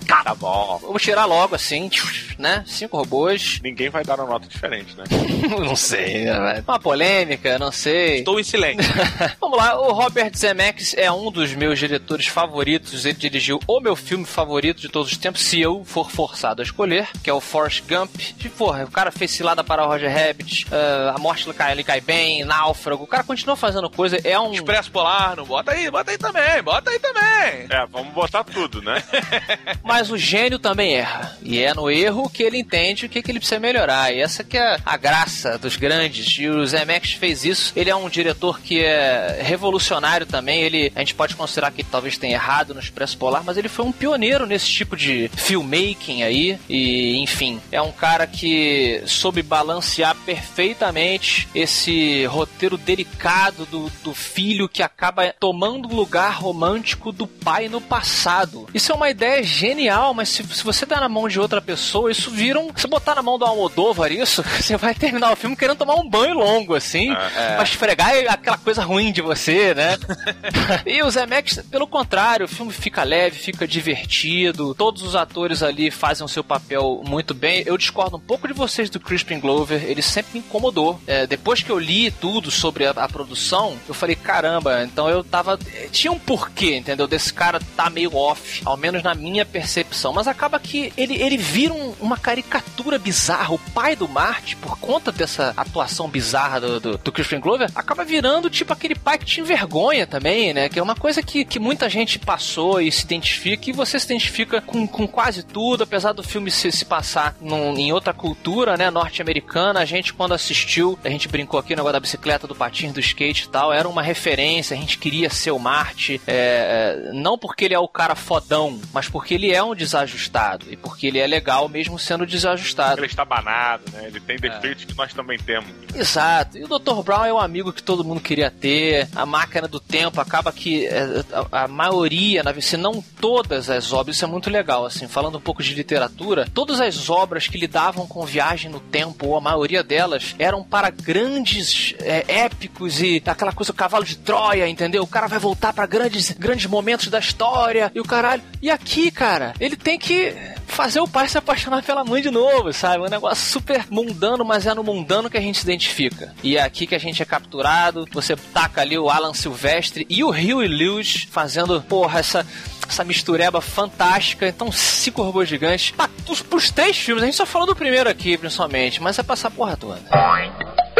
[0.06, 0.78] Tá bom.
[0.80, 1.90] Vamos tirar logo, assim,
[2.38, 2.64] né?
[2.66, 3.60] Cinco robôs.
[3.62, 5.04] Ninguém vai dar uma nota diferente, né?
[5.64, 6.62] não sei, né?
[6.66, 8.18] Uma polêmica, não sei.
[8.18, 8.92] Estou em silêncio.
[9.40, 13.04] Vamos lá, o Robert Zemeckis é um dos meus diretores favoritos.
[13.04, 16.64] Ele dirigiu o meu filme favorito de todos os tempos, se eu for forçado a
[16.64, 18.10] escolher, que é o Forrest Gump.
[18.44, 21.84] E, porra, o cara fez cilada para o Roger Rabbit, ah, a morte cai, lhe
[21.84, 23.04] cai bem, náufrago.
[23.04, 24.52] O cara continua fazendo coisa, é um...
[24.52, 27.66] Expresso Polar, não bota aí, bota aí também, bota aí também.
[27.70, 29.02] É, vamos botar tudo, né?
[29.82, 31.36] Mas o gênio também erra.
[31.42, 34.12] E é no erro que ele entende o que, que ele precisa melhorar.
[34.12, 36.26] E essa que é a graça dos grandes.
[36.38, 37.72] E o Zemeckis fez isso.
[37.76, 40.62] Ele é um diretor que é revolucionário também.
[40.62, 43.84] Ele, a gente pode considerar que talvez tenha errado no Expresso Polar, mas ele foi
[43.84, 46.58] um pioneiro nesse tipo de filmmaking aí.
[46.68, 54.68] E, enfim, é um cara que soube balancear perfeitamente esse roteiro delicado do, do filho
[54.68, 58.68] que acaba tomando o lugar romântico do pai no passado.
[58.74, 62.10] Isso é uma ideia genial, mas se, se você dá na mão de outra pessoa,
[62.16, 62.70] isso vira um.
[62.76, 66.08] Se botar na mão do Almodóvar isso, você vai terminar o filme querendo tomar um
[66.08, 67.54] banho longo, assim, É.
[67.54, 69.96] pra esfregar aquela coisa ruim de você, né?
[70.86, 75.90] e o Zemeckis, pelo contrário, o filme fica leve, fica divertido, todos os atores ali
[75.90, 77.62] fazem o seu papel muito bem.
[77.66, 81.00] Eu discordo um pouco de vocês do Crispin Glover, ele sempre me incomodou.
[81.06, 85.22] É, depois que eu li tudo sobre a, a produção, eu falei, caramba, então eu
[85.24, 85.58] tava.
[85.90, 87.06] Tinha um porquê, entendeu?
[87.06, 90.12] Desse cara tá meio off, ao menos na minha percepção.
[90.12, 93.54] Mas acaba que ele, ele vira um- uma caricatura bizarra.
[93.54, 98.04] O pai do Marte, por conta dessa atuação bizarra do, do, do Crispin Glover, acaba
[98.04, 100.68] virando tipo aquele pai que te envergonha também, né?
[100.68, 104.06] Que é uma coisa que, que muita gente passou e se identifica, e você se
[104.06, 108.76] identifica com, com quase tudo, apesar do filme se, se passar num- em outra cultura,
[108.76, 108.90] né?
[108.90, 109.80] Norte-americana.
[109.80, 113.00] A gente, quando assistiu, a gente brincou aqui no negócio da bicicleta, do patins, do
[113.00, 116.20] skate e tal, era uma referência, a gente queria ser o Marte.
[116.26, 120.66] É, é, não porque ele é o cara fodão, mas porque ele é um desajustado
[120.70, 123.00] e porque ele é legal mesmo sendo desajustado.
[123.00, 124.04] Ele está banado, né?
[124.06, 125.70] Ele tem defeitos que nós também temos.
[125.94, 126.58] Exato.
[126.58, 127.02] E o Dr.
[127.04, 129.08] Brown é um amigo que todo mundo queria ter.
[129.14, 133.92] A máquina do tempo acaba que é, a, a maioria, na- se não todas as
[133.92, 137.58] obras, isso é muito legal, assim, falando um pouco de literatura, todas as obras que
[137.58, 143.22] lidavam com viagem no tempo, ou a maioria delas, eram para grandes é, épicos e
[143.24, 145.02] aquela coisa, o cavalo de Troia, entendeu?
[145.02, 148.42] O cara vai voltar para grandes, grandes momentos da história e o caralho.
[148.60, 150.34] E aqui, cara, ele tem que
[150.66, 153.04] fazer o pai se apaixonar pela mãe de novo, sabe?
[153.04, 156.34] Um negócio super mundano, mas é no mundano que a gente se identifica.
[156.42, 158.06] E é aqui que a gente é capturado.
[158.12, 162.46] Você taca ali o Alan Silvestre e o Huey Lewis fazendo, porra, essa.
[162.86, 164.46] Essa mistureba fantástica.
[164.46, 165.94] Então, cinco robôs gigantes.
[165.98, 169.22] Ah, os, pros três filmes, a gente só falou do primeiro aqui, principalmente, mas é
[169.22, 170.02] passar porra toda.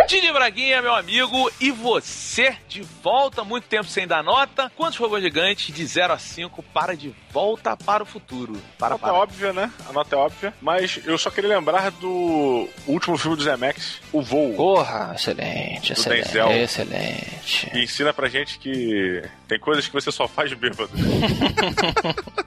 [0.06, 4.70] Didi Braguinha, meu amigo, e você de volta, muito tempo sem dar nota.
[4.76, 8.54] Quantos robôs gigantes de 0 a 5 para de volta para o futuro?
[8.54, 9.18] A Para, nota é para.
[9.18, 9.70] óbvia, né?
[9.88, 10.54] A nota é óbvia.
[10.60, 14.54] Mas eu só queria lembrar do último filme do Zemex, O Voo.
[14.54, 16.50] Porra, excelente, Do excelente, Denzel.
[16.52, 17.70] excelente.
[17.70, 20.90] Que ensina pra gente que tem coisas que você só faz bêbado.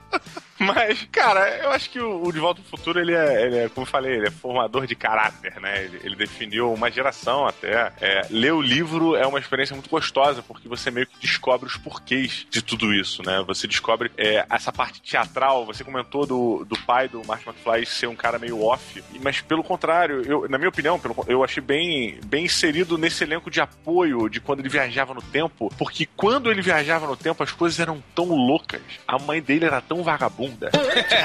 [0.58, 3.86] Mas, cara, eu acho que o, De Volta ao Futuro, ele é, ele é, como
[3.86, 5.84] eu falei, ele é formador de caráter, né?
[5.84, 7.92] Ele, ele definiu uma geração até.
[8.00, 11.76] É, ler o livro é uma experiência muito gostosa, porque você meio que descobre os
[11.76, 13.42] porquês de tudo isso, né?
[13.46, 15.64] Você descobre é, essa parte teatral.
[15.66, 19.62] Você comentou do, do pai do Martin McFly ser um cara meio off, mas pelo
[19.62, 24.28] contrário, eu, na minha opinião, pelo, eu achei bem, bem inserido nesse elenco de apoio
[24.28, 28.02] de quando ele viajava no tempo, porque quando ele viajava no tempo as coisas eram
[28.14, 28.80] tão loucas.
[29.06, 30.47] A mãe dele era tão vagabunda.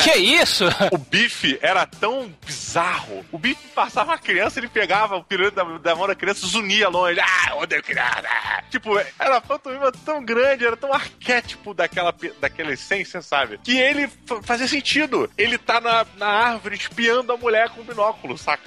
[0.03, 0.65] Que isso?
[0.91, 3.25] O bife era tão bizarro.
[3.31, 6.89] O bife passava uma criança, ele pegava o pirulito da, da mão da criança, zunia
[6.89, 7.19] longe.
[7.19, 8.23] Ah, odeio criança.
[8.69, 13.59] Tipo, era uma pantomima tão grande, era tão arquétipo daquela, daquela essência, sabe?
[13.63, 15.29] Que ele fa- fazia sentido.
[15.37, 18.63] Ele tá na, na árvore espiando a mulher com o binóculo, saca?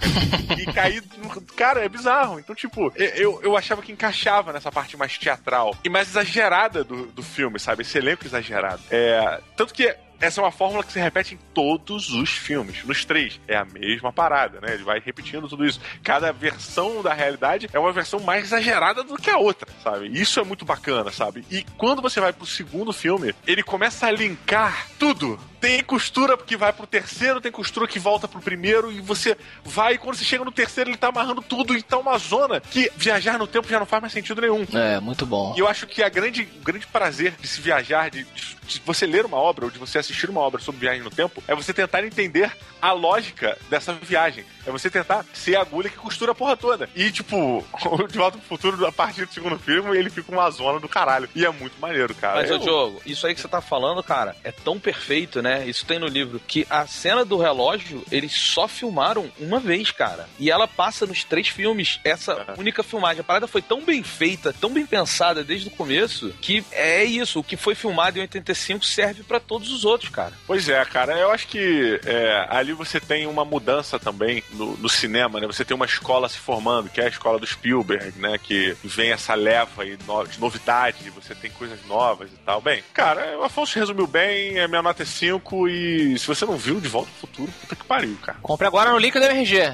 [0.58, 1.02] E cair.
[1.18, 2.38] no- Cara, é bizarro.
[2.38, 7.06] Então, tipo, eu, eu achava que encaixava nessa parte mais teatral e mais exagerada do,
[7.06, 7.82] do filme, sabe?
[7.82, 8.82] Esse elenco exagerado.
[8.90, 12.84] É, tanto que essa é uma fórmula que se repete em todos os filmes.
[12.84, 14.74] Nos três, é a mesma parada, né?
[14.74, 15.80] Ele vai repetindo tudo isso.
[16.02, 20.08] Cada versão da realidade é uma versão mais exagerada do que a outra, sabe?
[20.08, 21.44] Isso é muito bacana, sabe?
[21.50, 25.38] E quando você vai pro segundo filme, ele começa a linkar tudo.
[25.60, 29.94] Tem costura que vai pro terceiro, tem costura que volta pro primeiro, e você vai,
[29.94, 32.90] e quando você chega no terceiro, ele tá amarrando tudo, e tá uma zona que
[32.96, 34.66] viajar no tempo já não faz mais sentido nenhum.
[34.74, 35.54] É, muito bom.
[35.56, 39.06] E eu acho que a grande, o grande prazer de se viajar, de, de você
[39.06, 41.72] ler uma obra ou de você assistir uma obra sobre viagem no tempo, é você
[41.72, 44.44] tentar entender a lógica dessa viagem.
[44.66, 46.88] É você tentar ser a agulha que costura a porra toda.
[46.94, 50.50] E, tipo, o De Volta pro Futuro, a partir do segundo filme, ele fica uma
[50.50, 51.28] zona do caralho.
[51.34, 52.40] E é muito maneiro, cara.
[52.40, 55.45] Mas, Eu- ô Diogo, isso aí que você tá falando, cara, é tão perfeito, né?
[55.66, 60.28] Isso tem no livro, que a cena do relógio, eles só filmaram uma vez, cara.
[60.38, 63.20] E ela passa nos três filmes, essa única filmagem.
[63.20, 67.40] A parada foi tão bem feita, tão bem pensada desde o começo, que é isso.
[67.40, 70.32] O que foi filmado em 85 serve pra todos os outros, cara.
[70.46, 74.88] Pois é, cara, eu acho que é, ali você tem uma mudança também no, no
[74.88, 75.46] cinema, né?
[75.46, 78.38] Você tem uma escola se formando, que é a escola do Spielberg, né?
[78.38, 82.60] Que vem essa leva de novidade, você tem coisas novas e tal.
[82.60, 85.35] Bem, cara, o Afonso resumiu bem, a minha nota é 5
[85.68, 88.38] e se você não viu De Volta ao Futuro, puta que pariu, cara.
[88.42, 89.72] Compre agora no link do MRG.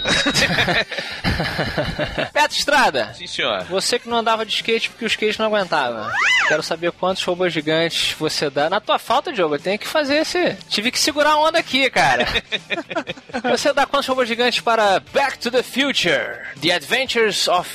[2.32, 3.64] Beto Estrada, Sim, senhor.
[3.64, 6.12] você que não andava de skate porque o skate não aguentava.
[6.48, 8.68] Quero saber quantos robôs gigantes você dá.
[8.68, 10.56] Na tua falta, Diogo, eu tenho que fazer esse.
[10.68, 12.26] Tive que segurar a onda aqui, cara.
[13.50, 16.38] você dá quantos robôs gigantes para Back to the Future?
[16.60, 17.68] The Adventures of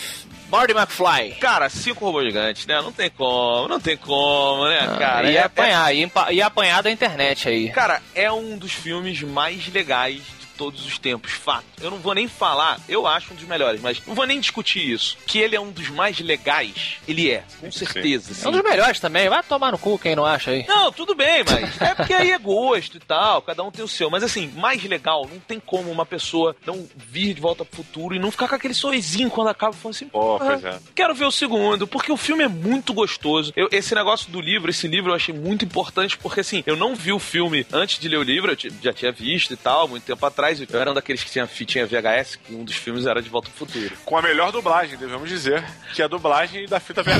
[0.55, 1.31] Marty McFly.
[1.39, 2.81] Cara, cinco robôs gigantes, né?
[2.81, 5.29] Não tem como, não tem como, né, cara?
[5.29, 7.69] ia É- apanhar, ia, empa- ia apanhar da internet aí.
[7.71, 11.65] Cara, é um dos filmes mais legais de todos os tempos, fato.
[11.81, 14.89] Eu não vou nem falar, eu acho um dos melhores, mas não vou nem discutir
[14.91, 15.17] isso.
[15.27, 18.33] Que ele é um dos mais legais, ele é, com certeza.
[18.45, 19.29] É um dos melhores também.
[19.29, 20.65] Vai tomar no cu quem não acha aí.
[20.67, 23.87] Não, tudo bem, mas é porque aí é gosto e tal, cada um tem o
[23.87, 24.09] seu.
[24.09, 28.15] Mas assim, mais legal, não tem como uma pessoa não vir de volta pro futuro
[28.15, 30.79] e não ficar com aquele sorrisinho quando acaba falando assim, Pô, "Porra, pois é.
[30.95, 33.51] Quero ver o segundo, porque o filme é muito gostoso.
[33.55, 36.95] Eu- esse negócio do livro, esse livro eu achei muito importante, porque assim, eu não
[36.95, 40.03] vi o filme antes de ler o livro, eu já tinha visto e tal, muito
[40.03, 40.44] tempo atrás.
[40.45, 43.29] Atrás, eu era um daqueles que tinha fitinha VHS, que um dos filmes era De
[43.29, 43.95] Volta ao Futuro.
[44.05, 47.15] Com a melhor dublagem, devemos dizer, que é a dublagem da fita VHS.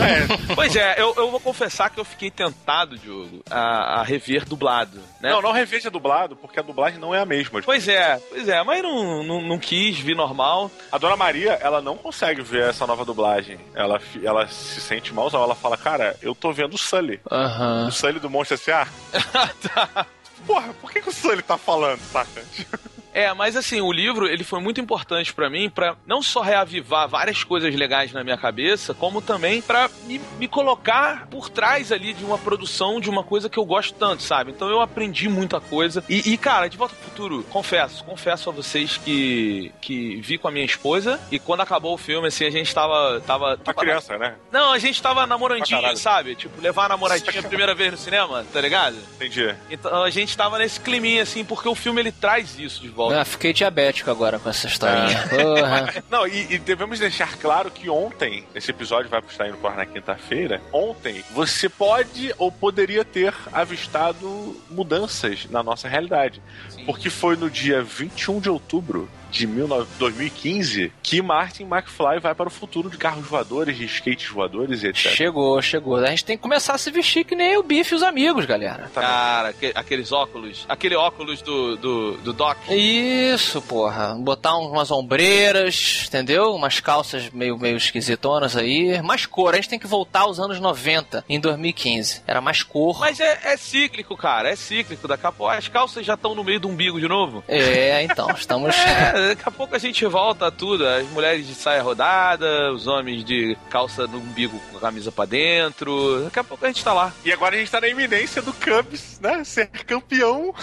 [0.55, 4.99] Pois é, eu, eu vou confessar que eu fiquei tentado, Diogo, a, a rever dublado,
[5.19, 5.31] né?
[5.31, 7.61] Não, não reveja dublado, porque a dublagem não é a mesma.
[7.61, 10.71] Pois é, pois é, mas não, não, não quis, vi normal.
[10.91, 13.57] A Dona Maria, ela não consegue ver essa nova dublagem.
[13.73, 15.43] Ela, ela se sente malzão.
[15.43, 17.19] Ela fala, cara, eu tô vendo o Sully.
[17.29, 17.87] Aham.
[17.87, 18.87] O Sully do Monstro S.A.
[20.45, 22.43] Porra, por que, que o Sully tá falando, saca?
[23.15, 27.07] É, mas assim, o livro, ele foi muito importante pra mim pra não só reavivar
[27.07, 32.13] várias coisas legais na minha cabeça, como também pra me, me colocar por trás ali
[32.13, 34.51] de uma produção de uma coisa que eu gosto tanto, sabe?
[34.51, 36.03] Então eu aprendi muita coisa.
[36.09, 40.49] E, e, cara, De Volta ao Futuro, confesso, confesso a vocês que, que vi com
[40.49, 43.21] a minha esposa e quando acabou o filme, assim, a gente tava...
[43.21, 44.35] tava, tava criança, né?
[44.51, 46.35] Não, a gente tava namorandinho, sabe?
[46.35, 48.97] Tipo, levar a namoradinha a primeira vez no cinema, tá ligado?
[49.15, 49.55] Entendi.
[49.69, 53.04] Então a gente tava nesse climinha, assim, porque o filme ele traz isso de volta.
[53.11, 55.27] Ah, fiquei diabético agora com essa historinha.
[55.27, 56.03] Porra.
[56.09, 59.85] Não, e, e devemos deixar claro que ontem, esse episódio vai estar indo ar na
[59.85, 66.41] quinta-feira, ontem você pode ou poderia ter avistado mudanças na nossa realidade.
[66.85, 72.47] Porque foi no dia 21 de outubro de 19 2015 que Martin McFly vai para
[72.47, 75.11] o futuro de carros voadores, de skates voadores e etc.
[75.11, 75.95] Chegou, chegou.
[75.97, 78.45] A gente tem que começar a se vestir que nem o Bife e os amigos,
[78.45, 78.89] galera.
[78.93, 80.65] Cara, aque- aqueles óculos.
[80.69, 82.57] Aquele óculos do, do, do Doc.
[82.69, 84.15] Isso, porra.
[84.19, 86.53] Botar um- umas ombreiras, entendeu?
[86.55, 89.01] Umas calças meio, meio esquisitonas aí.
[89.01, 89.53] Mais cor.
[89.53, 92.21] A gente tem que voltar aos anos 90, em 2015.
[92.25, 92.99] Era mais cor.
[92.99, 94.49] Mas é, é cíclico, cara.
[94.49, 95.07] É cíclico.
[95.07, 97.43] Daqui a pouco as calças já estão no meio do umbigo de novo.
[97.47, 98.75] É, então, estamos...
[98.85, 100.87] É, daqui a pouco a gente volta a tudo.
[100.87, 106.23] As mulheres de saia rodada, os homens de calça no umbigo com camisa pra dentro.
[106.23, 107.13] Daqui a pouco a gente tá lá.
[107.23, 109.43] E agora a gente tá na iminência do Cubs, né?
[109.43, 110.53] Ser campeão.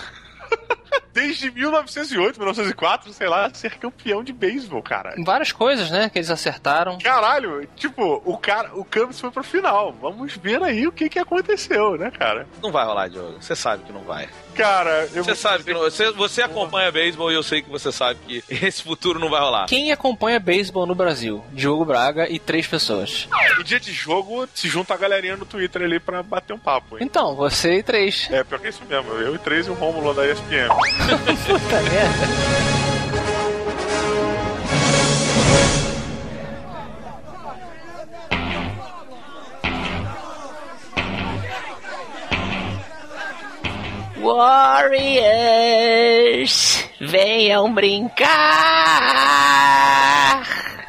[1.13, 5.15] Desde 1908, 1904, sei lá, ser campeão de beisebol, cara.
[5.25, 6.99] Várias coisas, né, que eles acertaram.
[6.99, 9.93] Caralho, tipo, o cara, o Cubs foi pro final.
[10.01, 12.47] Vamos ver aí o que que aconteceu, né, cara?
[12.63, 13.37] Não vai rolar, Diogo.
[13.41, 14.29] Você sabe que não vai.
[14.55, 17.91] Cara, eu Você sabe que não, você, você acompanha beisebol e eu sei que você
[17.91, 19.67] sabe que esse futuro não vai rolar.
[19.67, 21.45] Quem acompanha beisebol no Brasil?
[21.53, 23.29] Diogo Braga e três pessoas.
[23.57, 26.97] no dia de jogo se junta a galerinha no Twitter ali pra bater um papo,
[26.97, 27.05] hein?
[27.05, 28.29] Então, você e três.
[28.31, 29.11] É, pior que é isso mesmo.
[29.13, 30.69] Eu e três e o Rômulo da ESPN.
[30.83, 32.27] Puta merda.
[45.53, 48.29] Warriors, venham brincar.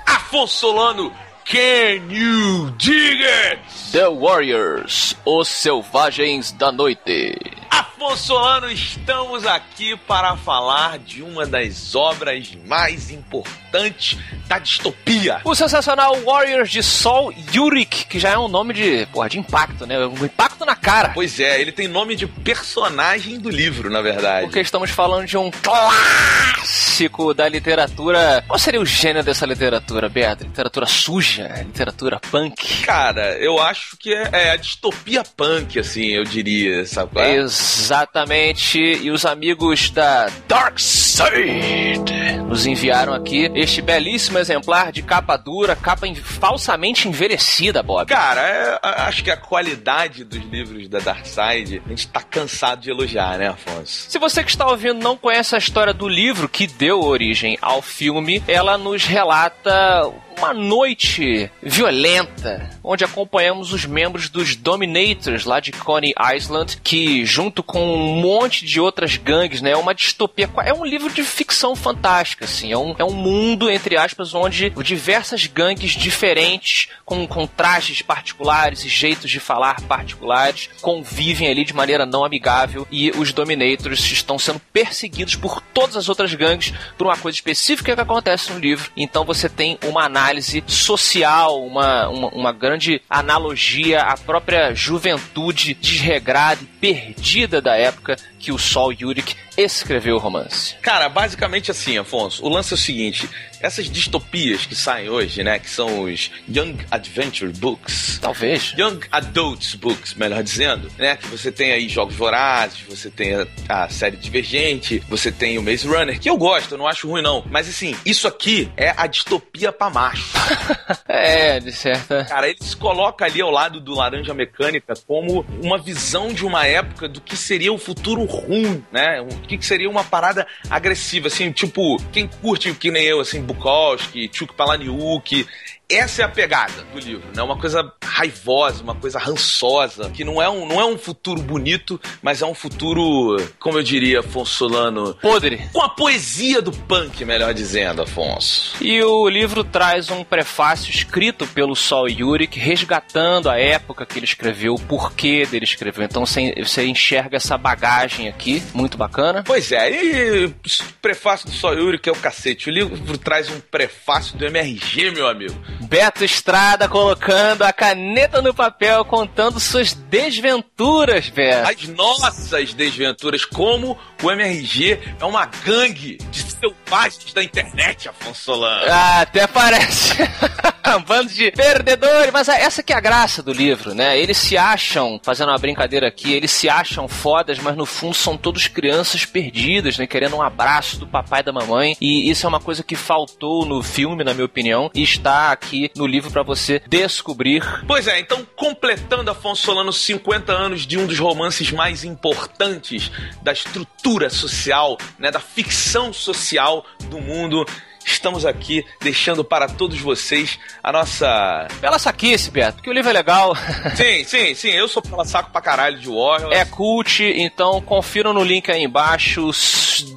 [0.05, 1.11] Afonso Solano,
[1.45, 3.59] can you dig it?
[3.91, 7.52] The Warriors, os selvagens da noite.
[7.73, 15.41] Afonso Solano, estamos aqui para falar de uma das obras mais importantes da distopia.
[15.43, 19.87] O sensacional Warriors de Sol Yurik, que já é um nome de, porra, de impacto,
[19.87, 19.97] né?
[20.05, 21.09] Um impacto na cara.
[21.15, 24.45] Pois é, ele tem nome de personagem do livro, na verdade.
[24.45, 28.43] Porque estamos falando de um clássico da literatura.
[28.47, 30.47] Qual seria o gênero dessa literatura, Beatriz?
[30.47, 31.47] Literatura suja?
[31.65, 32.83] Literatura punk?
[32.83, 37.19] Cara, eu acho que é, é a distopia punk, assim, eu diria, sabe?
[37.19, 37.37] é?
[37.63, 38.77] Exatamente.
[38.79, 42.01] E os amigos da Dark Side
[42.47, 48.07] nos enviaram aqui este belíssimo exemplar de capa dura, capa en- falsamente envelhecida, Bob.
[48.09, 52.81] Cara, é, acho que a qualidade dos livros da Dark Side, a gente tá cansado
[52.81, 54.09] de elogiar, né, Afonso?
[54.09, 57.81] Se você que está ouvindo não conhece a história do livro que deu origem ao
[57.81, 65.71] filme, ela nos relata uma noite violenta, onde acompanhamos os membros dos Dominators lá de
[65.71, 70.73] Coney Island, que junto com um monte de outras gangues, né, é uma distopia, é
[70.73, 75.45] um livro de ficção fantástica, assim, é um, é um mundo, entre aspas, onde diversas
[75.45, 82.05] gangues diferentes, com, com trajes particulares e jeitos de falar particulares, convivem ali de maneira
[82.05, 87.17] não amigável e os Dominators estão sendo perseguidos por todas as outras gangues por uma
[87.17, 88.91] coisa específica que acontece no livro.
[88.95, 90.22] Então você tem uma análise
[90.67, 98.51] social, uma, uma, uma grande analogia à própria juventude desregrada e perdida da época que
[98.51, 100.75] o Sol Yurik escreveu o romance.
[100.81, 103.29] Cara, basicamente assim, Afonso, o lance é o seguinte:
[103.61, 108.73] essas distopias que saem hoje, né, que são os Young Adventure Books, Talvez.
[108.77, 111.15] Young Adults Books, melhor dizendo, né?
[111.15, 115.63] Que você tem aí Jogos Vorazes, você tem a, a série Divergente, você tem o
[115.63, 117.45] Maze Runner, que eu gosto, eu não acho ruim não.
[117.49, 120.33] Mas assim, isso aqui é a distopia pra macho.
[121.05, 122.25] É, de certa.
[122.25, 126.65] Cara, ele se coloca ali ao lado do Laranja Mecânica como uma visão de uma
[126.65, 129.21] época do que seria o futuro ruim, né?
[129.21, 133.41] O que, que seria uma parada agressiva, assim, tipo, quem curte que nem eu, assim,
[133.41, 135.45] Bukowski, Chuk Palahniuk,
[135.89, 137.41] essa é a pegada do livro, né?
[137.41, 141.99] Uma coisa raivosa, uma coisa rançosa, que não é um, não é um futuro bonito,
[142.21, 145.61] mas é um futuro, como eu diria, Afonso Solano, Podre.
[145.73, 148.75] com a poesia do punk, melhor dizendo, Afonso.
[148.81, 154.25] E o livro traz um prefácio escrito pelo Sol Yurik, resgatando a época que ele
[154.25, 156.03] escreveu, o porquê dele escreveu.
[156.05, 159.43] Então você enxerga essa bagagem aqui, muito bacana.
[159.43, 160.53] Pois é, e o
[161.01, 162.69] prefácio do Soyuri, que é o cacete.
[162.69, 165.55] O livro traz um prefácio do MRG, meu amigo.
[165.93, 171.69] Beto Estrada colocando a caneta no papel, contando suas desventuras, Beto.
[171.69, 178.91] As nossas desventuras, como o MRG é uma gangue de selvagens da internet, Afonso Solano.
[178.91, 180.15] Ah, até parece.
[180.97, 182.31] um bando de perdedores.
[182.31, 184.19] Mas essa que é a graça do livro, né?
[184.19, 188.37] Eles se acham, fazendo uma brincadeira aqui, eles se acham fodas, mas no fundo são
[188.37, 190.05] todos crianças perdidas, né?
[190.05, 191.95] Querendo um abraço do papai e da mamãe.
[192.01, 195.82] E isso é uma coisa que faltou no filme, na minha opinião, e está aqui
[195.95, 197.63] no livro para você descobrir.
[197.87, 203.11] Pois é, então completando Afonso Solano 50 anos de um dos romances mais importantes
[203.41, 207.65] da estrutura social, né, da ficção social do mundo,
[208.05, 213.13] estamos aqui deixando para todos vocês a nossa Bela saquice, Beto, porque o livro é
[213.13, 213.55] legal.
[213.95, 216.55] Sim, sim, sim, eu sou pela saco pra caralho de Warriors.
[216.55, 219.51] É cult, então confiram no link aí embaixo.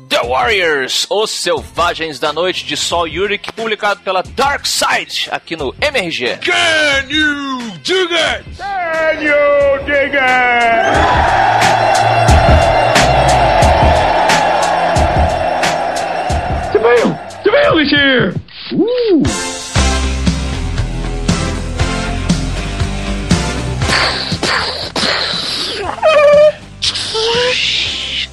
[0.09, 5.75] The Warriors, Os Selvagens da Noite de Sol Yurik, publicado pela Dark Side, aqui no
[5.81, 6.39] MRG.
[6.39, 8.47] Can you dig it?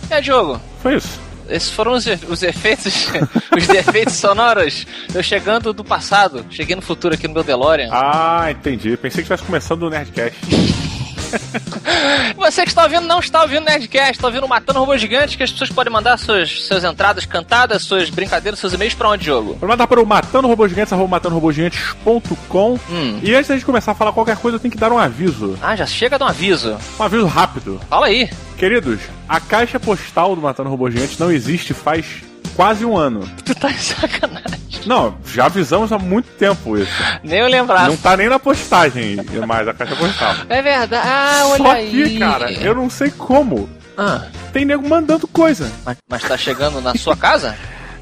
[0.09, 1.19] É, Diogo, Foi isso.
[1.49, 3.07] esses foram os, os efeitos,
[3.57, 4.85] os defeitos sonoros.
[5.13, 7.89] Eu chegando do passado, cheguei no futuro aqui no meu DeLorean.
[7.91, 8.95] Ah, entendi.
[8.97, 10.37] Pensei que estivesse começando o Nerdcast.
[12.35, 15.51] Você que está ouvindo, não está ouvindo Nerdcast, está ouvindo Matando Robô Gigante, que as
[15.51, 19.55] pessoas podem mandar suas, suas entradas cantadas, suas brincadeiras, seus e-mails pra onde, Diogo?
[19.55, 22.79] Pra mandar para o matando robô gigantes, arroba matandorobogigantes.com.
[22.89, 23.19] Hum.
[23.21, 25.57] E antes da gente começar a falar qualquer coisa, eu tenho que dar um aviso.
[25.61, 26.77] Ah, já chega de um aviso.
[26.99, 27.79] Um aviso rápido.
[27.89, 28.29] Fala aí.
[28.57, 32.23] Queridos, a caixa postal do Matando Robô Gigante não existe faz
[32.55, 33.27] quase um ano.
[33.45, 34.59] Tu tá de sacanagem.
[34.85, 36.91] Não, já avisamos há muito tempo isso.
[37.23, 37.87] Nem eu lembrar.
[37.87, 39.15] Não tá nem na postagem
[39.47, 40.35] mais a caixa postal.
[40.49, 41.07] É verdade.
[41.07, 41.89] Ah, olha Só aí.
[41.91, 43.69] que, cara, eu não sei como.
[43.97, 45.71] Ah, Tem nego mandando coisa.
[45.85, 47.55] mas, mas tá chegando na sua casa?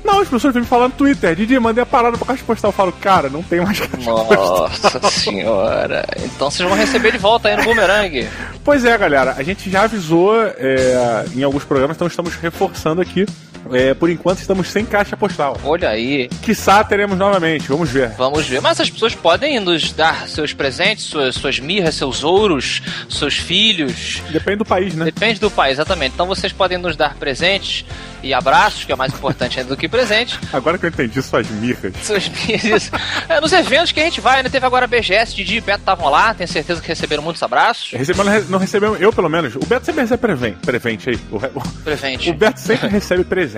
[0.04, 1.36] Não, as pessoas vêm me falando no Twitter.
[1.36, 2.70] Didi, mandei a parada pra caixa postal.
[2.70, 4.70] Eu falo, cara, não tem mais caixa postal.
[4.72, 6.04] Nossa senhora.
[6.24, 8.28] Então vocês vão receber de volta aí no Boomerang.
[8.64, 13.28] Pois é, galera, a gente já avisou é, em alguns programas, então estamos reforçando aqui.
[13.72, 15.58] É, por enquanto estamos sem caixa postal.
[15.64, 16.28] Olha aí.
[16.42, 18.10] Quiçá teremos novamente, vamos ver.
[18.18, 18.62] Vamos ver.
[18.62, 24.22] Mas as pessoas podem nos dar seus presentes, suas, suas mirras, seus ouros, seus filhos.
[24.32, 25.06] Depende do país, né?
[25.06, 26.14] Depende do país, exatamente.
[26.14, 27.86] Então vocês podem nos dar presentes
[28.24, 30.38] e abraços, que é mais importante ainda do que presente.
[30.54, 31.94] Agora que eu entendi suas mirras.
[32.04, 32.92] Suas mirras.
[33.30, 34.50] É, nos eventos que a gente vai, né?
[34.50, 37.92] Teve agora a BGS, Didi e Beto estavam lá, tenho certeza que receberam muitos abraços.
[37.92, 39.56] Recebemos, não recebemos, eu pelo menos.
[39.56, 41.20] O Beto sempre recebe prevente, prevente aí.
[41.32, 42.30] O, o- Presente.
[42.30, 43.51] o Beto sempre recebe presente.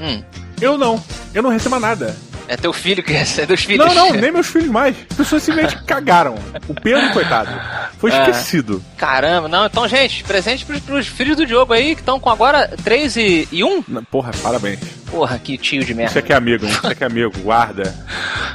[0.00, 0.22] Hum.
[0.60, 1.02] Eu não.
[1.34, 2.14] Eu não recebo nada.
[2.48, 3.86] É teu filho que recebe, teus filhos.
[3.86, 4.96] Não, não, nem meus filhos mais.
[5.10, 6.34] As pessoas simplesmente cagaram.
[6.68, 7.50] O Pedro, coitado,
[7.98, 8.18] foi É.
[8.30, 8.82] esquecido.
[8.96, 9.66] Caramba, não.
[9.66, 13.48] Então, gente, presente pros, pros filhos do Diogo aí, que estão com agora 3 e,
[13.52, 13.84] e 1.
[13.86, 14.80] Não, Porra, parabéns.
[15.10, 16.12] Porra, que tio de merda.
[16.12, 16.72] Você que é amigo, hein?
[16.80, 17.94] Você que é amigo, guarda.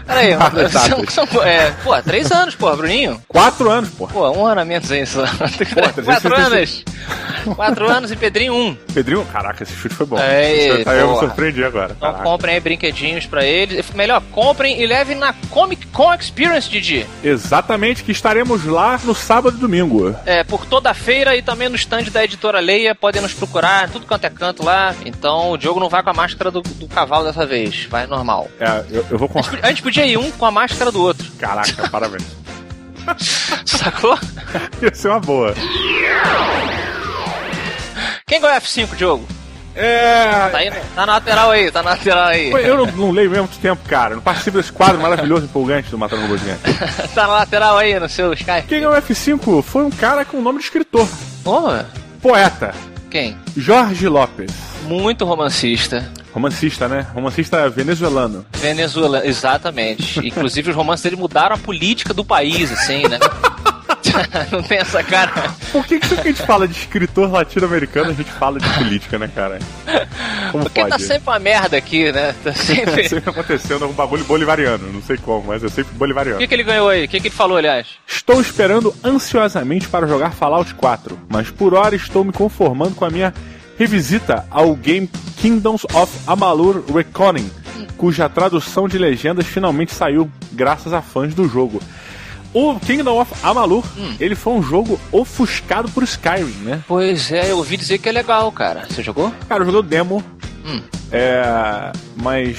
[0.06, 3.22] Peraí, Guarda são, são, é, pô, 3 anos, porra, Bruninho.
[3.28, 4.14] Quatro anos, porra.
[4.14, 5.26] Pô, um ano a menos aí só.
[5.26, 6.22] Pô, 4 anos.
[6.22, 7.56] 365.
[7.56, 8.76] 4 anos e Pedrinho 1.
[8.94, 10.16] Pedrinho, caraca, esse chute foi bom.
[10.18, 11.28] Isso aí eu me porra.
[11.28, 11.94] surpreendi agora.
[11.96, 12.24] Então Caraca.
[12.30, 13.92] comprem aí brinquedinhos pra eles.
[13.92, 17.06] Melhor, comprem e levem na Comic Con Experience, Didi.
[17.24, 20.16] Exatamente, que estaremos lá no sábado e domingo.
[20.26, 23.90] É, por toda a feira e também no stand da editora Leia, podem nos procurar,
[23.90, 24.96] tudo quanto é canto lá.
[25.06, 28.50] Então o Diogo não vai com a máscara do, do cavalo dessa vez, vai normal.
[28.60, 29.40] É, eu, eu vou com.
[29.62, 32.24] A gente podia ir um com a máscara do outro, Caraca, parabéns.
[33.66, 34.18] sacou?
[34.82, 35.54] Ia ser uma boa.
[38.28, 39.28] Quem ganhou F5, Diogo?
[39.76, 40.50] É.
[40.50, 42.50] Tá aí, tá na lateral aí, tá na lateral aí.
[42.50, 44.16] Eu não, não leio mesmo muito tempo, cara.
[44.16, 46.62] Não participo desse quadro maravilhoso, empolgante do Matando Robô Gigante.
[47.14, 48.64] tá na lateral aí no seu Sky.
[48.68, 51.08] Quem ganhou o F5 foi um cara com o nome de escritor.
[51.44, 51.84] Ô,
[52.22, 52.74] Poeta.
[53.12, 53.38] quem?
[53.56, 54.75] Jorge Lopes.
[54.88, 56.10] Muito romancista.
[56.34, 57.08] Romancista, né?
[57.14, 58.46] Romancista venezuelano.
[58.54, 60.20] Venezuela, exatamente.
[60.28, 63.20] Inclusive os romances dele mudaram a política do país, assim, né?
[64.52, 65.32] não tem essa cara.
[65.72, 68.70] Por que, que sempre que a gente fala de escritor latino-americano, a gente fala de
[68.70, 69.60] política, né, cara?
[70.52, 70.92] Como Porque pode?
[70.92, 72.34] tá sempre uma merda aqui, né?
[72.44, 73.08] Tá sempre.
[73.10, 76.40] sempre acontecendo um bagulho bolivariano, não sei como, mas é sempre O bolivariano.
[76.40, 77.06] que, que ele ganhou aí?
[77.06, 77.88] O que, que ele falou, aliás?
[78.08, 83.10] Estou esperando ansiosamente para jogar Fallout 4, mas por hora estou me conformando com a
[83.10, 83.34] minha
[83.78, 87.50] revisita ao game Kingdoms of Amalur Reckoning,
[87.98, 91.82] cuja tradução de legendas finalmente saiu graças a fãs do jogo.
[92.54, 93.84] O Kingdom of Amalur,
[94.20, 96.82] ele foi um jogo ofuscado por Skyrim, né?
[96.88, 98.86] Pois é, eu ouvi dizer que é legal, cara.
[98.90, 99.32] Você jogou?
[99.50, 100.24] Cara, eu joguei o demo,
[100.66, 100.82] Hum.
[101.12, 102.58] é, mas,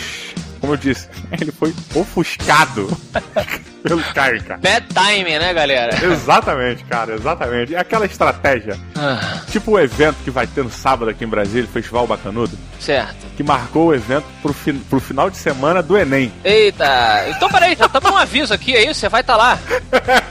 [0.61, 1.09] como eu disse,
[1.41, 2.89] ele foi ofuscado
[3.83, 4.61] pelo Skyrim, cara.
[4.61, 6.05] Bad timing, né, galera?
[6.05, 7.73] Exatamente, cara, exatamente.
[7.73, 11.65] E aquela estratégia, Ah, tipo o evento que vai ter no sábado aqui em Brasília,
[11.65, 13.15] o Festival Bacanudo, certo.
[13.37, 16.33] que marcou o evento pro, fi- pro final de semana do Enem.
[16.45, 19.01] Eita, então peraí, já estamos um aviso aqui, é isso?
[19.01, 19.59] Você vai estar lá.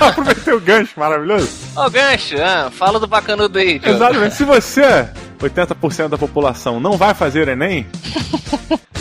[0.00, 1.48] Aproveitei o gancho maravilhoso.
[1.76, 3.96] Ó, gancho, ah, fala do bacanudo aí, Diogo.
[3.96, 4.34] Exatamente.
[4.34, 5.06] Se você,
[5.38, 7.86] 80% da população, não vai fazer Enem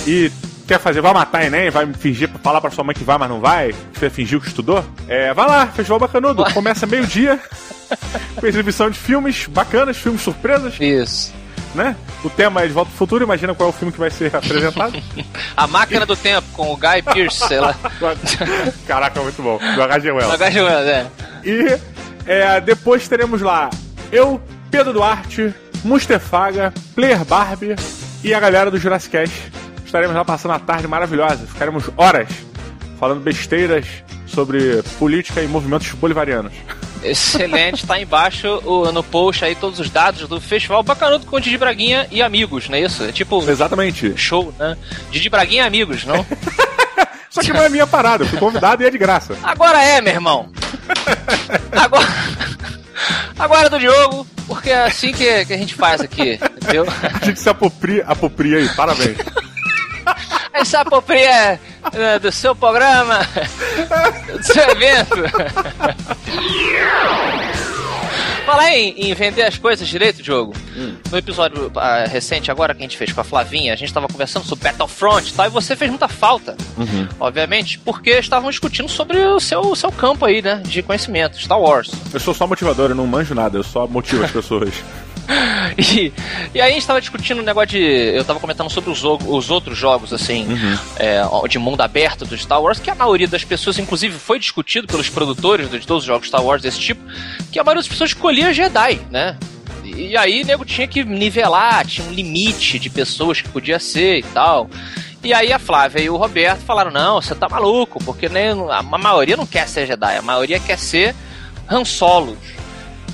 [0.05, 0.30] e
[0.68, 3.39] quer fazer, vai matar Enem, vai fingir, falar pra sua mãe que vai, mas não
[3.39, 6.43] vai, você fingiu que estudou, é, vai lá, Festival Bacanudo.
[6.53, 7.39] Começa meio-dia,
[8.36, 11.34] com exibição de filmes bacanas, filmes surpresas, Isso.
[11.74, 11.95] né?
[12.24, 14.36] O tema é De Volta ao Futuro, imagina qual é o filme que vai ser
[14.36, 15.01] apresentado.
[15.55, 17.76] A máquina do tempo com o Guy Pearce, sei lá.
[18.88, 19.59] Caraca, muito bom.
[19.76, 20.11] Do H.G.
[20.11, 20.34] Wells.
[20.34, 20.61] H.G.
[20.61, 21.07] Wells, é.
[21.43, 21.80] E
[22.26, 23.70] é, depois teremos lá
[24.11, 24.41] eu,
[24.72, 25.53] Pedro Duarte,
[25.84, 27.76] Mustefaga, Player Barbie
[28.24, 29.55] e a galera do Jurassic Cast.
[29.86, 31.46] Estaremos lá passando a tarde maravilhosa.
[31.48, 32.28] Ficaremos horas
[33.00, 33.86] falando besteiras
[34.28, 36.52] sobre política e movimentos bolivarianos.
[37.04, 41.58] Excelente, tá embaixo o- no post aí todos os dados do Festival Bacanudo com Didi
[41.58, 43.04] Braguinha e amigos, não é isso?
[43.04, 44.18] É tipo Exatamente.
[44.18, 44.76] show, né?
[45.12, 46.26] Didi Braguinha e amigos, não?
[47.30, 49.38] Só que não é minha parada, eu fui convidado e é de graça.
[49.44, 50.50] Agora é, meu irmão.
[51.72, 52.08] Agora.
[53.38, 56.86] Agora é do Diogo, porque é assim que, que a gente faz aqui, entendeu?
[57.22, 59.18] A gente se apropria, apropria aí, parabéns.
[60.56, 61.60] Essa apropria
[61.93, 63.20] é, do seu programa,
[64.38, 65.16] do seu evento.
[68.45, 70.53] Falar em, em vender as coisas direito, Diogo.
[71.12, 74.08] No episódio ah, recente agora que a gente fez com a Flavinha, a gente tava
[74.08, 76.56] conversando sobre Battlefront e tal, e você fez muita falta.
[77.20, 80.62] Obviamente, porque estavam discutindo sobre o seu, o seu campo aí, né?
[80.64, 81.91] De conhecimento, Star Wars.
[82.14, 84.74] Eu sou só motivador, eu não manjo nada, eu só motivo as pessoas.
[85.78, 86.13] E,
[86.53, 87.80] e aí a gente tava discutindo um negócio de.
[87.80, 90.47] Eu tava comentando sobre os, os outros jogos, assim,
[90.97, 94.88] é, de mundo aberto do Star Wars, que a maioria das pessoas, inclusive, foi discutido
[94.88, 97.01] pelos produtores de todos os jogos Star Wars desse tipo,
[97.51, 99.38] que a maioria das pessoas escolhia Jedi, né?
[99.84, 104.23] E, aí, nego, tinha que nivelar, tinha um limite de pessoas que podia ser e
[104.23, 104.69] tal.
[105.23, 108.82] E aí a Flávia e o Roberto falaram: não, você tá maluco, porque nem, a,
[108.82, 111.15] maioria não quer ser Jedi, a maioria quer ser
[111.69, 112.38] Han Solos.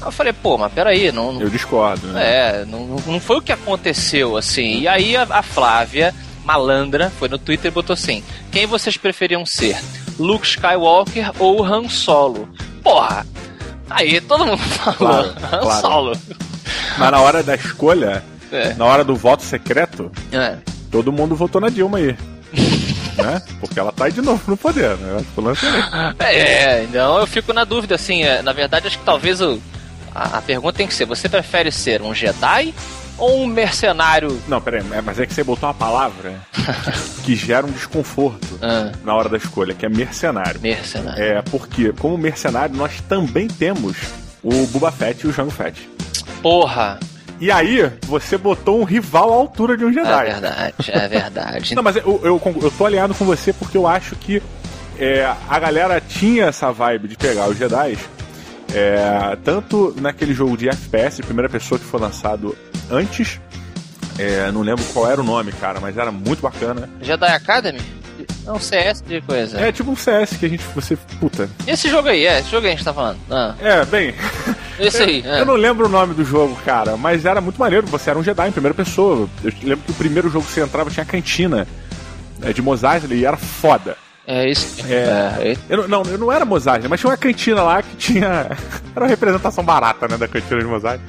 [0.04, 2.24] Eu falei, pô, mas peraí, não, não Eu discordo, né?
[2.62, 4.80] é, não, não- foi o que aconteceu, assim.
[4.82, 9.46] E aí a, a Flávia, malandra, foi no Twitter e botou assim: quem vocês preferiam
[9.46, 9.78] ser?
[10.18, 12.50] Luke Skywalker ou Han Solo?
[12.84, 13.26] Porra!
[13.90, 15.82] Aí todo mundo falou Claro, Han claro.
[15.82, 16.12] Solo.
[16.98, 18.74] Mas na hora da escolha, É.
[18.74, 20.58] na hora do voto secreto, É.
[20.90, 22.16] todo mundo votou na Dilma aí.
[23.18, 23.42] né?
[23.60, 25.24] Porque ela tá aí de novo no poder, né?
[25.38, 25.66] Lance
[26.20, 26.34] é.
[26.80, 29.62] É, então eu fico na dúvida, assim, é, na verdade acho que talvez o,
[30.14, 32.74] a, a pergunta tem que ser, você prefere ser um Jedi
[33.18, 34.42] ou um mercenário?
[34.48, 36.36] Não, peraí, é, mas é que você botou uma palavra
[37.24, 40.60] que gera um desconforto Ah, na hora da escolha, que é mercenário.
[40.62, 41.22] mercenário.
[41.24, 43.96] É, porque, como mercenário, nós também temos
[44.44, 45.88] o Boba Fett e o Jango Fett.
[46.42, 47.00] Porra,
[47.40, 50.24] E aí, você botou um rival à altura de um é Jedi.
[50.26, 51.74] verdade, é verdade.
[51.76, 54.42] Não, mas eu, eu, eu tô alinhado com você porque eu acho que
[55.00, 57.98] é, a galera tinha essa vibe de pegar os Jedi.
[58.74, 62.56] É, tanto naquele jogo de FPS, primeira pessoa que foi lançado
[62.90, 63.40] antes.
[64.18, 66.90] é, não lembro qual era o nome, cara, mas era muito bacana.
[67.02, 67.80] Jedi Academy?
[68.46, 69.60] É um CS de coisa.
[69.60, 70.64] É tipo um CS que a gente.
[70.76, 70.96] Você.
[71.20, 71.50] Puta.
[71.66, 73.18] Esse jogo aí, é, esse jogo aí a gente tá falando.
[73.30, 74.14] Ah, É, bem.
[74.80, 75.22] esse aí.
[75.26, 75.46] Eu é.
[75.46, 77.88] não lembro o nome do jogo, cara, mas era muito maneiro.
[77.88, 79.28] Você era um Jedi em primeira pessoa.
[79.44, 81.68] Eu lembro que o primeiro jogo que você entrava tinha a cantina
[82.44, 83.96] é, de Mos Eisley e era foda.
[84.28, 84.86] É isso.
[84.88, 85.52] É.
[85.52, 88.48] É, Eu não, eu não era Mos Eisley, mas tinha uma cantina lá que tinha.
[88.96, 91.00] Era uma representação barata, né, da cantina de Eisley.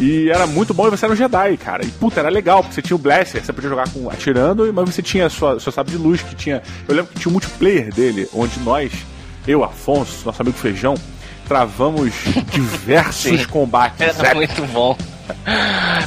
[0.00, 1.84] E era muito bom e você era um Jedi, cara.
[1.84, 4.92] E puta, era legal, porque você tinha o Blaster, você podia jogar com, atirando, mas
[4.94, 6.62] você tinha sua, seu sabre de luz, que tinha.
[6.88, 8.90] Eu lembro que tinha o multiplayer dele, onde nós,
[9.46, 10.94] eu, Afonso, nosso amigo Feijão,
[11.46, 12.12] travamos
[12.50, 14.00] diversos combates.
[14.00, 14.58] Era épicos.
[14.58, 14.96] muito bom.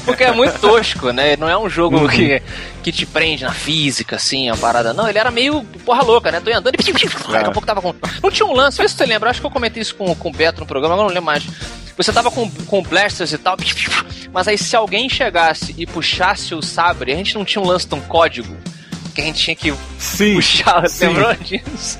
[0.03, 1.35] Porque é muito tosco, né?
[1.35, 2.41] Não é um jogo que,
[2.83, 4.93] que te prende na física, assim, a parada.
[4.93, 6.39] Não, ele era meio porra louca, né?
[6.39, 7.93] Tô andando e daqui a pouco tava com.
[8.21, 9.29] Não tinha um lance, vê se você lembra.
[9.29, 11.45] Acho que eu comentei isso com, com o Beto no programa, agora não lembro mais.
[11.97, 13.55] Você tava com, com blasters e tal,
[14.33, 17.87] mas aí se alguém chegasse e puxasse o sabre, a gente não tinha um lance
[17.93, 18.55] um código
[19.13, 21.07] que a gente tinha que Sim, puxar, sim.
[21.07, 21.97] lembrou disso?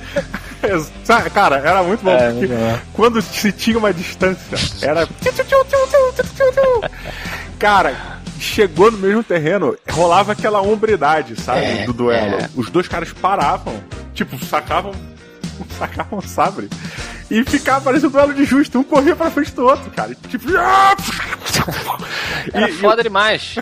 [1.32, 2.10] Cara, era muito bom.
[2.10, 2.78] É, porque muito bom.
[2.92, 5.06] quando se tinha uma distância, era.
[7.58, 11.60] Cara, chegou no mesmo terreno, rolava aquela hombridade, sabe?
[11.64, 12.36] É, do duelo.
[12.40, 12.50] é.
[12.54, 13.82] Os dois caras paravam,
[14.14, 14.92] tipo, sacavam.
[15.78, 16.68] Sacavam o sabre
[17.30, 18.78] e ficava parecendo um duelo de justo.
[18.78, 20.12] Um corria pra frente do outro, cara.
[20.12, 20.50] E, Tipo.
[20.54, 20.94] Era
[22.68, 23.54] E- e- foda demais.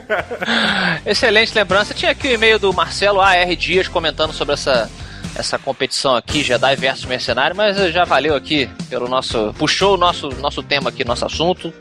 [1.06, 1.94] Excelente lembrança.
[1.94, 4.90] Tinha aqui o e-mail do Marcelo AR Dias comentando sobre essa,
[5.36, 9.54] essa competição aqui, Jedi versus Mercenário, mas já valeu aqui pelo nosso.
[9.58, 11.72] Puxou o nosso, nosso tema aqui, nosso assunto.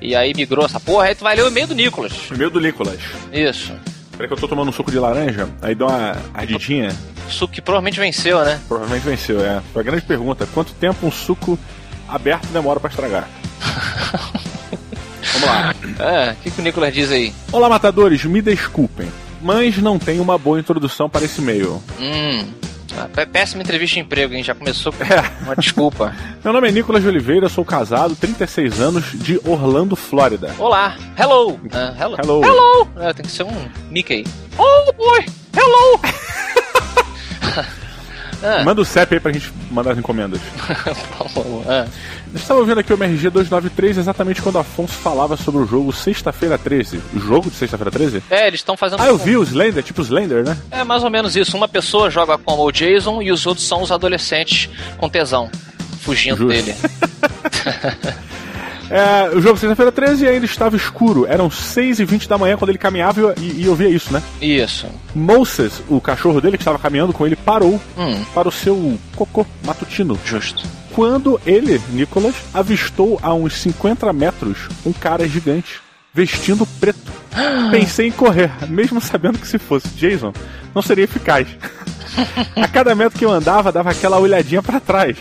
[0.00, 1.06] E aí migrou essa porra.
[1.06, 2.12] Aí tu vai ler o e-mail do Nicolas.
[2.12, 2.98] Primeiro do Nicolas.
[3.32, 3.72] Isso.
[4.12, 6.94] Peraí que eu tô tomando um suco de laranja, aí dá uma ardidinha.
[7.28, 8.60] Suco que provavelmente venceu, né?
[8.68, 9.60] Provavelmente venceu, é.
[9.72, 10.46] Foi a grande pergunta.
[10.54, 11.58] Quanto tempo um suco
[12.08, 13.28] aberto demora pra estragar?
[15.32, 15.74] Vamos lá.
[15.98, 17.34] É, o que, que o Nicolas diz aí?
[17.50, 19.10] Olá, matadores, me desculpem,
[19.42, 21.82] mas não tem uma boa introdução para esse e-mail.
[21.98, 22.52] Hum.
[23.14, 24.42] Pé- Péssima entrevista de emprego, hein?
[24.42, 25.30] Já começou com É.
[25.42, 26.14] uma desculpa.
[26.44, 30.54] Meu nome é Nicolas de Oliveira, sou casado, 36 anos, de Orlando, Flórida.
[30.58, 31.58] Olá, hello.
[31.72, 32.16] Ah, hello.
[32.22, 32.44] Hello.
[32.44, 32.88] Hello.
[32.98, 34.24] É, tem que ser um Mickey.
[34.58, 35.24] Oh boy,
[35.56, 36.00] hello.
[38.44, 38.62] Ah.
[38.62, 40.38] Manda o CEP aí pra gente mandar as encomendas.
[41.66, 41.86] Ah.
[42.32, 46.58] Eu estava ouvindo aqui o MRG 293 exatamente quando Afonso falava sobre o jogo Sexta-feira
[46.58, 47.00] 13.
[47.14, 48.22] O jogo de Sexta-feira 13?
[48.30, 49.00] É, eles estão fazendo.
[49.00, 50.56] Ah, eu vi o Slender, tipo Slender, né?
[50.70, 51.56] É mais ou menos isso.
[51.56, 54.68] Uma pessoa joga com o Jason e os outros são os adolescentes
[54.98, 55.50] com tesão,
[56.02, 56.52] fugindo Justo.
[56.52, 56.76] dele.
[58.90, 61.26] É, o jogo Sexta-feira 13 ainda estava escuro.
[61.26, 64.22] Eram 6h20 da manhã quando ele caminhava e, e eu via isso, né?
[64.40, 64.86] Isso.
[65.14, 69.46] Moses, o cachorro dele que estava caminhando com ele, parou Hum, para o seu cocô
[69.64, 70.18] matutino.
[70.24, 70.62] justo.
[70.92, 75.80] Quando ele, Nicholas, avistou a uns 50 metros um cara gigante,
[76.12, 77.10] vestindo preto.
[77.72, 80.32] Pensei em correr, mesmo sabendo que se fosse Jason,
[80.74, 81.48] não seria eficaz.
[82.54, 85.16] a cada metro que eu andava, dava aquela olhadinha para trás.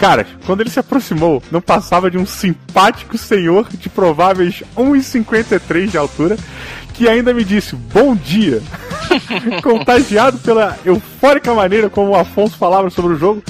[0.00, 5.98] Cara, quando ele se aproximou, não passava de um simpático senhor de prováveis 1,53 de
[5.98, 6.38] altura,
[6.94, 8.62] que ainda me disse bom dia.
[9.62, 13.42] Contagiado pela eufórica maneira como o Afonso falava sobre o jogo,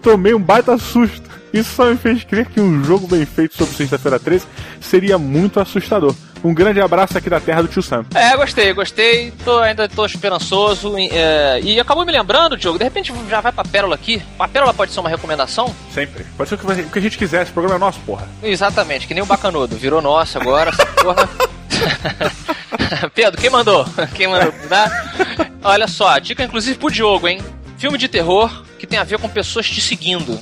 [0.00, 1.28] tomei um baita susto.
[1.52, 4.46] Isso só me fez crer que um jogo bem feito sobre Sexta-feira 13
[4.80, 6.14] seria muito assustador.
[6.44, 8.04] Um grande abraço aqui da terra do tio Sam.
[8.14, 9.32] É, gostei, gostei.
[9.44, 10.98] Tô, ainda tô esperançoso.
[10.98, 12.78] e, é, e acabou me lembrando, Diogo.
[12.78, 14.22] De repente já vai pra Pérola aqui.
[14.38, 15.74] A Pérola pode ser uma recomendação?
[15.92, 16.24] Sempre.
[16.36, 18.28] Pode ser o que o que a gente quiser, esse programa é nosso, porra.
[18.42, 19.76] Exatamente, que nem o Bacanudo.
[19.76, 21.28] Virou nosso agora, essa porra.
[23.14, 23.84] Pedro, quem mandou?
[24.14, 24.52] Quem mandou?
[24.68, 24.90] Tá?
[25.62, 27.40] Olha só, dica inclusive pro Diogo, hein?
[27.76, 30.38] Filme de terror que tem a ver com pessoas te seguindo.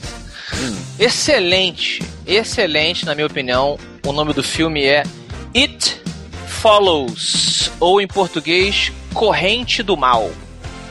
[0.98, 3.78] Excelente, excelente, na minha opinião.
[4.06, 5.02] O nome do filme é
[5.56, 6.00] It
[6.46, 10.30] Follows, ou em português, Corrente do Mal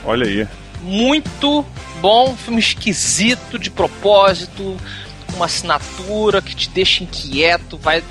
[0.04, 0.46] Olha aí.
[0.82, 1.64] muito
[2.00, 4.76] bom, filme esquisito de propósito,
[5.26, 8.02] com uma assinatura que te deixa inquieto, vai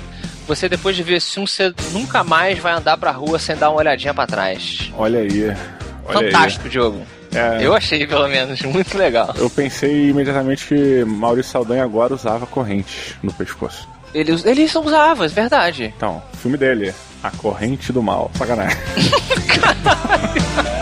[0.46, 3.70] você depois de ver esse filme, você nunca mais vai andar pra rua sem dar
[3.70, 4.92] uma olhadinha pra trás.
[4.94, 5.44] Olha aí.
[6.04, 7.00] Olha Fantástico, Diogo.
[7.32, 7.38] aí.
[7.62, 9.34] É, Eu achei, pelo menos, muito legal.
[9.38, 13.88] eu pensei imediatamente que Maurício Saldanha agora usava corrente no pescoço.
[14.14, 15.92] Ele, ele usava, é verdade.
[15.96, 18.30] Então, filme dele, A Corrente do Mal.
[18.38, 18.78] Sacanagem.